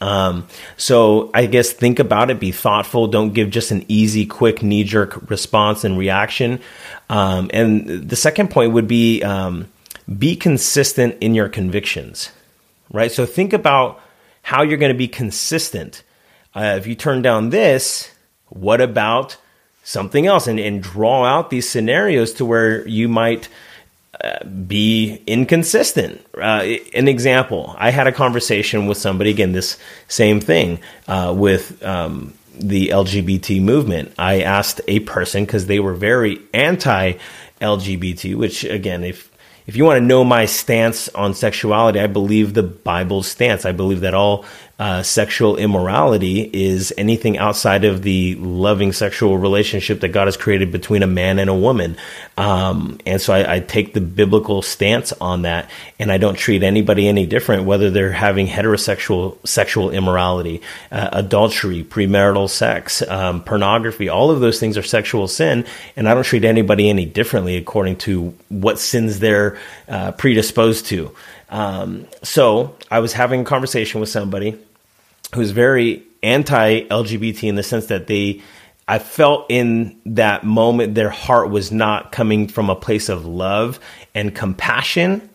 Um, 0.00 0.46
so 0.76 1.30
I 1.32 1.46
guess 1.46 1.72
think 1.72 1.98
about 1.98 2.30
it, 2.30 2.38
be 2.38 2.52
thoughtful. 2.52 3.06
Don't 3.08 3.32
give 3.32 3.50
just 3.50 3.70
an 3.70 3.84
easy, 3.88 4.26
quick, 4.26 4.62
knee 4.62 4.84
jerk 4.84 5.30
response 5.30 5.84
and 5.84 5.96
reaction. 5.98 6.60
Um, 7.08 7.50
and 7.52 8.08
the 8.08 8.16
second 8.16 8.50
point 8.50 8.72
would 8.72 8.88
be 8.88 9.22
um, 9.22 9.66
be 10.06 10.36
consistent 10.36 11.16
in 11.20 11.34
your 11.34 11.48
convictions, 11.48 12.30
right? 12.92 13.10
So 13.10 13.26
think 13.26 13.52
about 13.52 14.00
how 14.42 14.62
you're 14.62 14.78
going 14.78 14.92
to 14.92 14.98
be 14.98 15.08
consistent. 15.08 16.02
Uh, 16.54 16.76
if 16.78 16.86
you 16.86 16.94
turn 16.94 17.22
down 17.22 17.50
this, 17.50 18.10
what 18.48 18.80
about 18.80 19.36
something 19.82 20.26
else? 20.26 20.46
And, 20.46 20.60
and 20.60 20.82
draw 20.82 21.24
out 21.24 21.50
these 21.50 21.68
scenarios 21.68 22.32
to 22.34 22.44
where 22.44 22.86
you 22.86 23.08
might 23.08 23.48
uh, 24.22 24.44
be 24.44 25.20
inconsistent. 25.26 26.24
Uh, 26.34 26.76
an 26.94 27.08
example 27.08 27.74
I 27.76 27.90
had 27.90 28.06
a 28.06 28.12
conversation 28.12 28.86
with 28.86 28.98
somebody, 28.98 29.30
again, 29.30 29.52
this 29.52 29.78
same 30.08 30.40
thing 30.40 30.80
uh, 31.08 31.34
with 31.36 31.82
um, 31.84 32.32
the 32.54 32.88
LGBT 32.88 33.60
movement. 33.60 34.14
I 34.16 34.42
asked 34.42 34.80
a 34.88 35.00
person 35.00 35.44
because 35.44 35.66
they 35.66 35.80
were 35.80 35.94
very 35.94 36.40
anti 36.54 37.14
LGBT, 37.60 38.36
which, 38.36 38.64
again, 38.64 39.04
if 39.04 39.30
if 39.66 39.74
you 39.76 39.84
want 39.84 39.98
to 39.98 40.04
know 40.04 40.24
my 40.24 40.46
stance 40.46 41.08
on 41.10 41.34
sexuality, 41.34 41.98
I 41.98 42.06
believe 42.06 42.54
the 42.54 42.62
Bible's 42.62 43.26
stance. 43.26 43.64
I 43.64 43.72
believe 43.72 44.00
that 44.00 44.14
all 44.14 44.44
uh, 44.78 45.02
sexual 45.02 45.56
immorality 45.56 46.42
is 46.52 46.92
anything 46.98 47.38
outside 47.38 47.84
of 47.84 48.02
the 48.02 48.34
loving 48.34 48.92
sexual 48.92 49.38
relationship 49.38 50.00
that 50.00 50.08
God 50.08 50.26
has 50.26 50.36
created 50.36 50.70
between 50.70 51.02
a 51.02 51.06
man 51.06 51.38
and 51.38 51.48
a 51.48 51.54
woman. 51.54 51.96
Um, 52.36 52.98
and 53.06 53.18
so 53.18 53.32
I, 53.32 53.54
I, 53.54 53.60
take 53.60 53.94
the 53.94 54.02
biblical 54.02 54.60
stance 54.60 55.14
on 55.14 55.42
that, 55.42 55.70
and 55.98 56.12
I 56.12 56.18
don't 56.18 56.34
treat 56.34 56.62
anybody 56.62 57.08
any 57.08 57.24
different, 57.24 57.64
whether 57.64 57.90
they're 57.90 58.12
having 58.12 58.46
heterosexual 58.46 59.38
sexual 59.46 59.90
immorality, 59.90 60.60
uh, 60.92 61.08
adultery, 61.10 61.82
premarital 61.82 62.50
sex, 62.50 63.00
um, 63.00 63.42
pornography. 63.42 64.10
All 64.10 64.30
of 64.30 64.40
those 64.40 64.60
things 64.60 64.76
are 64.76 64.82
sexual 64.82 65.26
sin, 65.26 65.64
and 65.96 66.06
I 66.06 66.12
don't 66.12 66.24
treat 66.24 66.44
anybody 66.44 66.90
any 66.90 67.06
differently 67.06 67.56
according 67.56 67.96
to 67.96 68.34
what 68.50 68.78
sins 68.78 69.20
they're 69.20 69.58
uh, 69.88 70.12
predisposed 70.12 70.84
to. 70.86 71.16
Um, 71.48 72.06
so 72.22 72.76
I 72.90 73.00
was 73.00 73.12
having 73.12 73.42
a 73.42 73.44
conversation 73.44 74.00
with 74.00 74.08
somebody 74.08 74.58
who's 75.34 75.50
very 75.50 76.02
anti 76.22 76.82
LGBT 76.82 77.44
in 77.44 77.54
the 77.54 77.62
sense 77.62 77.86
that 77.86 78.06
they, 78.06 78.42
I 78.88 78.98
felt 78.98 79.46
in 79.48 80.00
that 80.06 80.44
moment 80.44 80.94
their 80.94 81.10
heart 81.10 81.50
was 81.50 81.70
not 81.70 82.12
coming 82.12 82.48
from 82.48 82.70
a 82.70 82.76
place 82.76 83.08
of 83.08 83.26
love 83.26 83.80
and 84.14 84.34
compassion, 84.34 85.28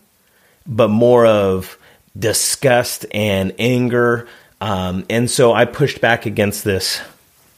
but 0.66 0.90
more 0.90 1.26
of 1.26 1.78
disgust 2.18 3.06
and 3.12 3.54
anger. 3.60 4.28
Um, 4.60 5.06
and 5.10 5.30
so 5.30 5.54
I 5.54 5.66
pushed 5.66 6.02
back 6.02 6.26
against 6.26 6.64
this 6.64 7.02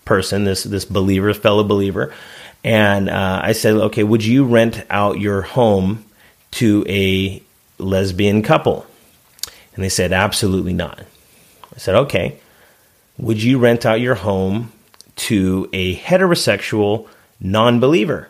person, 0.05 0.43
this 0.43 0.63
this 0.63 0.85
believer, 0.85 1.33
fellow 1.33 1.63
believer, 1.63 2.13
and 2.63 3.09
uh, 3.09 3.41
I 3.43 3.53
said, 3.53 3.75
"Okay, 3.75 4.03
would 4.03 4.23
you 4.23 4.45
rent 4.45 4.83
out 4.89 5.19
your 5.19 5.41
home 5.41 6.05
to 6.51 6.85
a 6.87 7.41
lesbian 7.83 8.41
couple?" 8.41 8.85
And 9.75 9.83
they 9.83 9.89
said, 9.89 10.11
"Absolutely 10.13 10.73
not." 10.73 11.03
I 11.73 11.79
said, 11.79 11.95
okay, 11.95 12.37
would 13.17 13.41
you 13.41 13.57
rent 13.57 13.85
out 13.85 13.99
your 13.99 14.15
home 14.15 14.71
to 15.15 15.69
a 15.73 15.95
heterosexual 15.95 17.07
non 17.39 17.79
believer? 17.79 18.29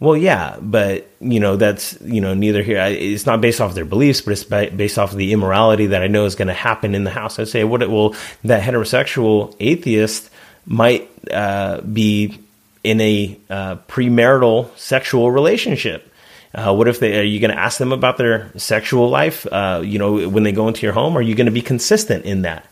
Well, 0.00 0.16
yeah, 0.16 0.56
but 0.60 1.08
you 1.20 1.40
know 1.40 1.56
that's 1.56 2.00
you 2.00 2.20
know 2.20 2.32
neither 2.32 2.62
here. 2.62 2.78
It's 2.78 3.26
not 3.26 3.40
based 3.40 3.60
off 3.60 3.74
their 3.74 3.84
beliefs, 3.84 4.20
but 4.20 4.32
it's 4.32 4.44
based 4.44 4.98
off 4.98 5.12
of 5.12 5.18
the 5.18 5.32
immorality 5.32 5.86
that 5.86 6.02
I 6.02 6.06
know 6.06 6.24
is 6.24 6.36
going 6.36 6.48
to 6.48 6.54
happen 6.54 6.94
in 6.94 7.04
the 7.04 7.10
house. 7.10 7.38
I 7.38 7.44
say, 7.44 7.64
what? 7.64 7.82
It, 7.82 7.90
well, 7.90 8.14
that 8.44 8.62
heterosexual 8.62 9.56
atheist 9.58 10.30
might 10.66 11.10
uh, 11.32 11.80
be 11.80 12.38
in 12.84 13.00
a 13.00 13.36
uh, 13.50 13.76
premarital 13.88 14.76
sexual 14.78 15.32
relationship. 15.32 16.12
Uh, 16.58 16.74
what 16.74 16.88
if 16.88 16.98
they 16.98 17.20
are 17.20 17.22
you 17.22 17.38
going 17.38 17.52
to 17.52 17.58
ask 17.58 17.78
them 17.78 17.92
about 17.92 18.16
their 18.16 18.50
sexual 18.56 19.08
life? 19.08 19.46
Uh, 19.46 19.80
you 19.84 19.98
know, 19.98 20.28
when 20.28 20.42
they 20.42 20.52
go 20.52 20.66
into 20.66 20.82
your 20.82 20.92
home, 20.92 21.16
are 21.16 21.22
you 21.22 21.36
going 21.36 21.46
to 21.46 21.52
be 21.52 21.62
consistent 21.62 22.24
in 22.24 22.42
that? 22.42 22.66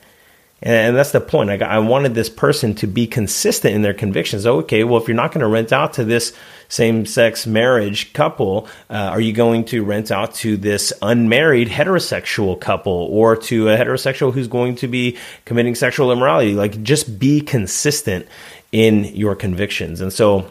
And 0.62 0.96
that's 0.96 1.12
the 1.12 1.20
point. 1.20 1.50
I, 1.50 1.56
I 1.64 1.78
wanted 1.78 2.14
this 2.14 2.30
person 2.30 2.74
to 2.76 2.86
be 2.86 3.06
consistent 3.06 3.74
in 3.74 3.82
their 3.82 3.94
convictions. 3.94 4.46
Okay, 4.46 4.84
well, 4.84 5.00
if 5.00 5.06
you're 5.06 5.14
not 5.14 5.30
going 5.30 5.42
to 5.42 5.46
rent 5.46 5.72
out 5.72 5.92
to 5.94 6.04
this 6.04 6.32
same 6.68 7.06
sex 7.06 7.46
marriage 7.46 8.12
couple, 8.12 8.66
uh, 8.90 8.94
are 8.94 9.20
you 9.20 9.32
going 9.32 9.66
to 9.66 9.84
rent 9.84 10.10
out 10.10 10.34
to 10.36 10.56
this 10.56 10.92
unmarried 11.02 11.68
heterosexual 11.68 12.58
couple 12.58 13.08
or 13.10 13.36
to 13.36 13.68
a 13.68 13.76
heterosexual 13.76 14.32
who's 14.32 14.48
going 14.48 14.76
to 14.76 14.88
be 14.88 15.16
committing 15.44 15.74
sexual 15.74 16.10
immorality? 16.10 16.54
Like, 16.54 16.82
just 16.82 17.18
be 17.18 17.40
consistent 17.40 18.26
in 18.72 19.04
your 19.04 19.36
convictions. 19.36 20.00
And 20.00 20.12
so, 20.12 20.50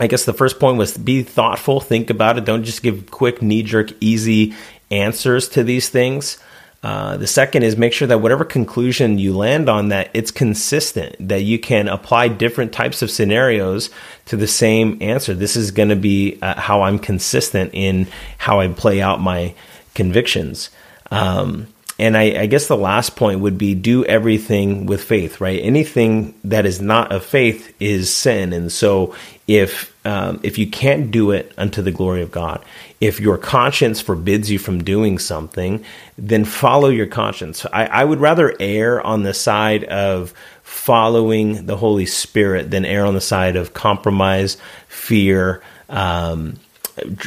I 0.00 0.06
guess 0.06 0.24
the 0.24 0.32
first 0.32 0.58
point 0.58 0.78
was 0.78 0.96
be 0.96 1.22
thoughtful, 1.22 1.80
think 1.80 2.08
about 2.08 2.38
it. 2.38 2.46
Don't 2.46 2.64
just 2.64 2.82
give 2.82 3.10
quick, 3.10 3.42
knee 3.42 3.62
jerk, 3.62 3.92
easy 4.00 4.54
answers 4.90 5.48
to 5.50 5.62
these 5.62 5.90
things. 5.90 6.38
Uh, 6.82 7.18
the 7.18 7.26
second 7.26 7.62
is 7.62 7.76
make 7.76 7.92
sure 7.92 8.08
that 8.08 8.22
whatever 8.22 8.42
conclusion 8.42 9.18
you 9.18 9.36
land 9.36 9.68
on 9.68 9.90
that 9.90 10.08
it's 10.14 10.30
consistent 10.30 11.14
that 11.20 11.42
you 11.42 11.58
can 11.58 11.88
apply 11.88 12.26
different 12.26 12.72
types 12.72 13.02
of 13.02 13.10
scenarios 13.10 13.90
to 14.24 14.34
the 14.34 14.46
same 14.46 14.96
answer 15.02 15.34
this 15.34 15.56
is 15.56 15.72
going 15.72 15.90
to 15.90 15.96
be 15.96 16.38
uh, 16.40 16.58
how 16.58 16.80
i'm 16.80 16.98
consistent 16.98 17.70
in 17.74 18.08
how 18.38 18.60
i 18.60 18.68
play 18.68 19.02
out 19.02 19.20
my 19.20 19.54
convictions 19.94 20.70
um, 21.10 21.66
and 22.00 22.16
I, 22.16 22.42
I, 22.42 22.46
guess 22.46 22.66
the 22.66 22.78
last 22.78 23.14
point 23.14 23.40
would 23.40 23.58
be 23.58 23.74
do 23.74 24.06
everything 24.06 24.86
with 24.86 25.04
faith, 25.04 25.38
right? 25.38 25.60
Anything 25.62 26.34
that 26.44 26.64
is 26.64 26.80
not 26.80 27.12
of 27.12 27.24
faith 27.24 27.74
is 27.78 28.12
sin. 28.12 28.54
And 28.54 28.72
so 28.72 29.14
if 29.46 29.94
um, 30.06 30.40
if 30.42 30.56
you 30.56 30.66
can't 30.66 31.10
do 31.10 31.30
it 31.30 31.52
unto 31.58 31.82
the 31.82 31.92
glory 31.92 32.22
of 32.22 32.30
God, 32.30 32.64
if 33.02 33.20
your 33.20 33.36
conscience 33.36 34.00
forbids 34.00 34.50
you 34.50 34.58
from 34.58 34.82
doing 34.82 35.18
something, 35.18 35.84
then 36.16 36.46
follow 36.46 36.88
your 36.88 37.06
conscience. 37.06 37.66
I, 37.70 37.84
I 37.84 38.04
would 38.04 38.18
rather 38.18 38.56
err 38.58 39.06
on 39.06 39.22
the 39.22 39.34
side 39.34 39.84
of 39.84 40.32
following 40.62 41.66
the 41.66 41.76
Holy 41.76 42.06
Spirit 42.06 42.70
than 42.70 42.86
err 42.86 43.04
on 43.04 43.12
the 43.12 43.20
side 43.20 43.56
of 43.56 43.74
compromise, 43.74 44.56
fear, 44.88 45.62
um, 45.90 46.58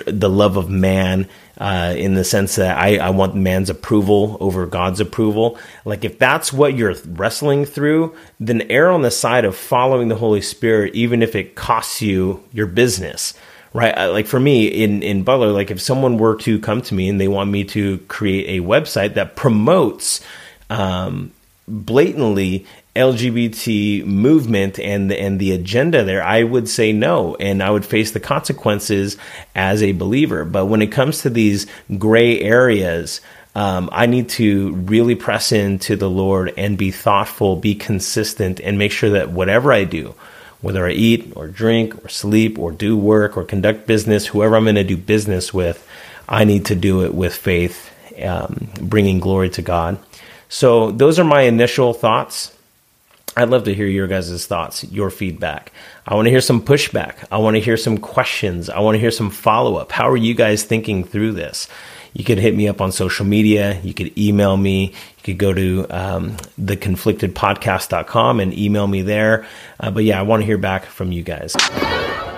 the 0.08 0.30
love 0.30 0.58
of 0.58 0.70
man 0.70 1.30
uh, 1.58 1.94
in 1.98 2.16
the 2.16 2.24
sense 2.24 2.56
that 2.56 2.78
I, 2.78 2.98
I 2.98 3.10
want 3.12 3.36
man's 3.36 3.70
approval 3.70 4.38
over 4.40 4.66
God's 4.66 5.00
approval. 5.00 5.58
Like, 5.86 6.04
if 6.04 6.18
that's 6.18 6.52
what 6.52 6.76
you're 6.76 6.96
wrestling 7.06 7.66
through, 7.66 8.16
then 8.40 8.64
err 8.70 8.90
on 8.90 9.02
the 9.02 9.12
side 9.12 9.46
of 9.46 9.56
following 9.56 10.08
the 10.08 10.16
Holy 10.16 10.42
Spirit, 10.42 10.96
even 10.96 11.22
if 11.22 11.36
it 11.36 11.56
costs 11.56 12.02
you 12.02 12.44
your 12.52 12.68
business. 12.68 13.34
Right, 13.76 13.98
uh, 13.98 14.12
like 14.12 14.28
for 14.28 14.40
me 14.40 14.68
in 14.68 15.02
in 15.02 15.24
Butler, 15.24 15.52
like 15.52 15.72
if 15.72 15.82
someone 15.82 16.20
were 16.20 16.36
to 16.42 16.60
come 16.60 16.84
to 16.84 16.94
me 16.94 17.10
and 17.10 17.20
they 17.20 17.28
want 17.28 17.50
me 17.50 17.64
to 17.64 17.98
create 18.08 18.62
a 18.62 18.64
website 18.64 19.16
that 19.16 19.36
promotes 19.36 20.22
um, 20.70 21.32
blatantly 21.68 22.68
LGBT 22.96 24.06
movement 24.06 24.80
and 24.80 25.12
and 25.12 25.40
the 25.40 25.52
agenda 25.52 26.04
there, 26.04 26.24
I 26.24 26.44
would 26.44 26.70
say 26.70 26.94
no, 26.94 27.36
and 27.36 27.64
I 27.64 27.72
would 27.72 27.86
face 27.86 28.12
the 28.12 28.20
consequences 28.20 29.18
as 29.56 29.82
a 29.82 29.94
believer. 29.94 30.46
But 30.46 30.68
when 30.68 30.82
it 30.82 30.92
comes 30.92 31.22
to 31.22 31.30
these 31.32 31.66
gray 31.98 32.40
areas, 32.40 33.20
um, 33.56 33.90
I 33.92 34.06
need 34.06 34.30
to 34.30 34.74
really 34.74 35.16
press 35.16 35.52
into 35.52 35.96
the 35.96 36.10
Lord 36.10 36.54
and 36.56 36.78
be 36.78 36.92
thoughtful, 36.92 37.56
be 37.56 37.76
consistent, 37.76 38.60
and 38.60 38.78
make 38.78 38.92
sure 38.92 39.12
that 39.12 39.32
whatever 39.32 39.72
I 39.72 39.84
do, 39.86 40.14
whether 40.62 40.88
I 40.88 40.92
eat 40.92 41.34
or 41.36 41.48
drink 41.48 42.06
or 42.06 42.10
sleep 42.10 42.60
or 42.60 42.72
do 42.72 42.98
work 42.98 43.38
or 43.38 43.44
conduct 43.44 43.88
business, 43.88 44.28
whoever 44.28 44.56
I'm 44.56 44.64
going 44.64 44.76
to 44.76 44.84
do 44.84 44.98
business 44.98 45.54
with, 45.54 45.86
I 46.28 46.46
need 46.46 46.68
to 46.68 46.76
do 46.76 47.04
it 47.04 47.14
with 47.14 47.36
faith, 47.36 47.92
um, 48.24 48.70
bringing 48.80 49.20
glory 49.20 49.50
to 49.52 49.62
God. 49.62 49.98
So, 50.48 50.92
those 50.92 51.18
are 51.18 51.24
my 51.24 51.42
initial 51.42 51.94
thoughts. 51.94 52.53
I'd 53.36 53.50
love 53.50 53.64
to 53.64 53.74
hear 53.74 53.88
your 53.88 54.08
guys' 54.08 54.46
thoughts, 54.46 54.84
your 54.86 55.10
feedback. 55.10 55.72
I 56.08 56.16
want 56.16 56.28
to 56.28 56.30
hear 56.30 56.42
some 56.42 56.62
pushback. 56.62 57.26
I 57.32 57.38
want 57.38 57.56
to 57.56 57.62
hear 57.62 57.78
some 57.78 57.98
questions. 57.98 58.70
I 58.70 58.80
want 58.80 58.96
to 58.96 59.00
hear 59.00 59.12
some 59.12 59.30
follow 59.30 59.76
up. 59.76 59.92
How 59.92 60.10
are 60.10 60.18
you 60.18 60.36
guys 60.36 60.64
thinking 60.64 61.04
through 61.04 61.34
this? 61.34 61.68
You 62.14 62.24
could 62.24 62.38
hit 62.38 62.56
me 62.56 62.68
up 62.68 62.80
on 62.80 62.92
social 62.92 63.26
media. 63.26 63.80
You 63.82 63.94
could 63.94 64.16
email 64.18 64.56
me. 64.56 64.88
You 64.88 65.24
could 65.24 65.40
go 65.40 65.54
to 65.54 65.88
um, 65.90 66.38
theconflictedpodcast.com 66.62 68.40
and 68.40 68.58
email 68.58 68.86
me 68.86 69.02
there. 69.02 69.48
Uh, 69.80 69.90
but 69.90 70.04
yeah, 70.04 70.20
I 70.20 70.22
want 70.22 70.42
to 70.42 70.46
hear 70.46 70.60
back 70.60 70.86
from 70.86 71.12
you 71.12 71.24
guys. 71.24 71.54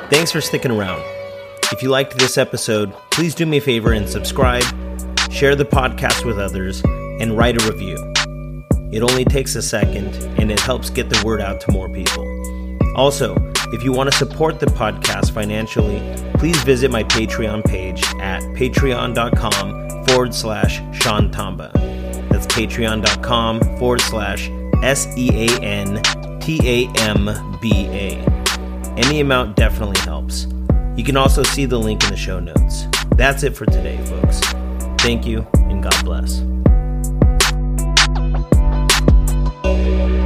Thanks 0.10 0.32
for 0.32 0.40
sticking 0.40 0.72
around. 0.72 1.04
If 1.74 1.84
you 1.84 1.90
liked 1.90 2.18
this 2.18 2.38
episode, 2.38 2.94
please 3.12 3.36
do 3.36 3.46
me 3.46 3.58
a 3.58 3.62
favor 3.62 3.92
and 3.92 4.08
subscribe, 4.08 4.64
share 5.30 5.56
the 5.56 5.66
podcast 5.66 6.24
with 6.24 6.40
others, 6.40 6.82
and 7.20 7.36
write 7.36 7.62
a 7.62 7.70
review. 7.70 8.15
It 8.96 9.04
only 9.04 9.26
takes 9.26 9.56
a 9.56 9.62
second 9.62 10.16
and 10.40 10.50
it 10.50 10.60
helps 10.62 10.90
get 10.90 11.10
the 11.10 11.22
word 11.26 11.42
out 11.42 11.60
to 11.62 11.72
more 11.74 11.90
people. 11.90 12.26
Also, 12.96 13.36
if 13.74 13.84
you 13.84 13.92
want 13.92 14.10
to 14.10 14.18
support 14.18 14.62
the 14.62 14.68
podcast 14.68 15.32
financially, 15.32 16.00
please 16.36 16.56
visit 16.64 16.90
my 16.90 17.04
Patreon 17.04 17.66
page 17.66 18.02
at 18.22 18.42
patreon.com 18.56 20.06
forward 20.06 20.34
slash 20.34 20.82
Sean 20.98 21.30
Tamba. 21.30 21.72
That's 22.30 22.48
patreon.com 22.48 23.60
forward 23.78 24.00
slash 24.00 24.50
S 24.82 25.14
E 25.18 25.30
A 25.46 25.62
N 25.62 26.02
T 26.40 26.62
A 26.64 26.88
M 27.02 27.58
B 27.60 27.88
A. 27.88 28.18
Any 28.96 29.20
amount 29.20 29.58
definitely 29.58 30.00
helps. 30.00 30.48
You 30.96 31.04
can 31.04 31.18
also 31.18 31.44
see 31.44 31.66
the 31.66 31.78
link 31.78 32.02
in 32.06 32.12
the 32.12 32.16
show 32.16 32.40
notes. 32.40 32.86
That's 33.18 33.44
it 33.44 33.58
for 33.58 33.66
today, 33.66 33.98
folks. 34.06 34.40
Thank 35.02 35.26
you, 35.26 35.46
and 35.54 35.84
God 35.84 36.06
bless. 36.06 36.42
Thank 39.66 40.20
you. 40.20 40.25